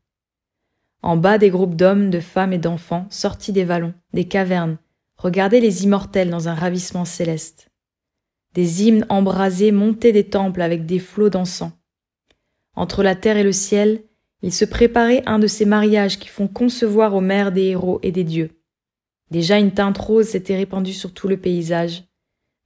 [1.02, 4.78] En bas, des groupes d'hommes, de femmes et d'enfants, sortis des vallons, des cavernes,
[5.16, 7.70] regardaient les immortels dans un ravissement céleste.
[8.54, 11.72] Des hymnes embrasés montaient des temples avec des flots d'encens.
[12.74, 14.02] Entre la terre et le ciel,
[14.46, 18.12] il se préparait un de ces mariages qui font concevoir aux mères des héros et
[18.12, 18.62] des dieux.
[19.32, 22.04] Déjà une teinte rose s'était répandue sur tout le paysage.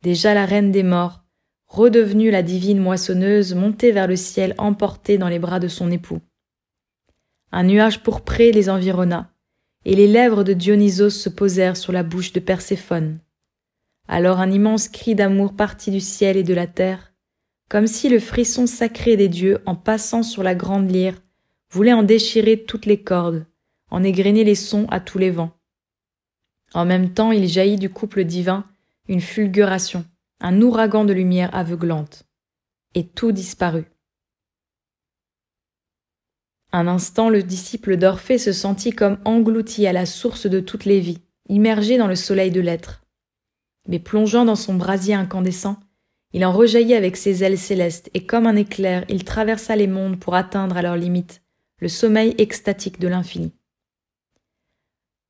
[0.03, 1.24] Déjà la reine des morts,
[1.68, 6.20] redevenue la divine moissonneuse, montait vers le ciel emportée dans les bras de son époux.
[7.51, 9.33] Un nuage pourpré les environna,
[9.87, 13.20] et les lèvres de Dionysos se posèrent sur la bouche de Perséphone.
[14.07, 17.14] Alors un immense cri d'amour partit du ciel et de la terre,
[17.70, 21.16] comme si le frisson sacré des dieux, en passant sur la grande lyre,
[21.71, 23.47] voulait en déchirer toutes les cordes,
[23.91, 25.53] en égrener les sons à tous les vents.
[26.75, 28.64] En même temps, il jaillit du couple divin
[29.09, 30.05] une fulguration,
[30.41, 32.25] un ouragan de lumière aveuglante,
[32.95, 33.87] et tout disparut.
[36.73, 41.01] Un instant, le disciple d'Orphée se sentit comme englouti à la source de toutes les
[41.01, 43.03] vies, immergé dans le soleil de l'être.
[43.89, 45.81] Mais plongeant dans son brasier incandescent,
[46.33, 50.21] il en rejaillit avec ses ailes célestes, et comme un éclair, il traversa les mondes
[50.21, 51.43] pour atteindre à leur limite
[51.81, 53.53] le sommeil extatique de l'infini.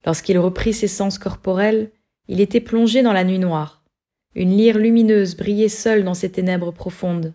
[0.05, 1.90] Lorsqu'il reprit ses sens corporels,
[2.28, 3.84] il était plongé dans la nuit noire.
[4.34, 7.34] Une lyre lumineuse brillait seule dans ces ténèbres profondes.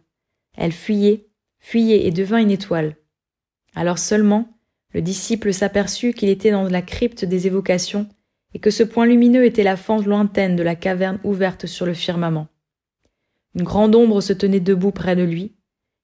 [0.55, 1.27] Elle fuyait,
[1.59, 2.95] fuyait et devint une étoile.
[3.75, 4.57] Alors seulement,
[4.93, 8.07] le disciple s'aperçut qu'il était dans la crypte des évocations
[8.53, 11.93] et que ce point lumineux était la fente lointaine de la caverne ouverte sur le
[11.93, 12.47] firmament.
[13.55, 15.53] Une grande ombre se tenait debout près de lui.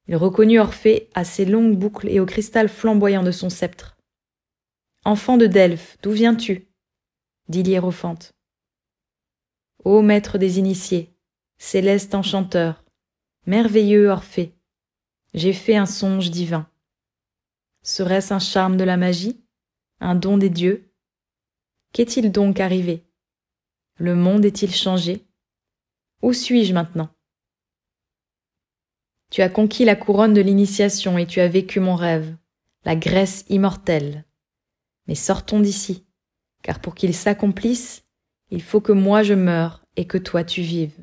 [0.07, 3.97] Il reconnut Orphée à ses longues boucles et au cristal flamboyant de son sceptre.
[5.05, 6.67] Enfant de Delphes, d'où viens-tu?
[7.47, 8.33] dit l'hiérophante.
[9.83, 11.13] Ô maître des initiés,
[11.57, 12.83] céleste enchanteur,
[13.45, 14.53] merveilleux Orphée,
[15.33, 16.69] j'ai fait un songe divin.
[17.83, 19.43] Serait-ce un charme de la magie?
[19.99, 20.93] Un don des dieux?
[21.93, 23.05] Qu'est-il donc arrivé?
[23.97, 25.25] Le monde est-il changé?
[26.21, 27.09] Où suis-je maintenant?
[29.31, 32.35] Tu as conquis la couronne de l'initiation et tu as vécu mon rêve,
[32.83, 34.25] la Grèce immortelle.
[35.07, 36.05] Mais sortons d'ici,
[36.63, 38.03] car pour qu'il s'accomplisse,
[38.49, 41.01] il faut que moi je meure et que toi tu vives.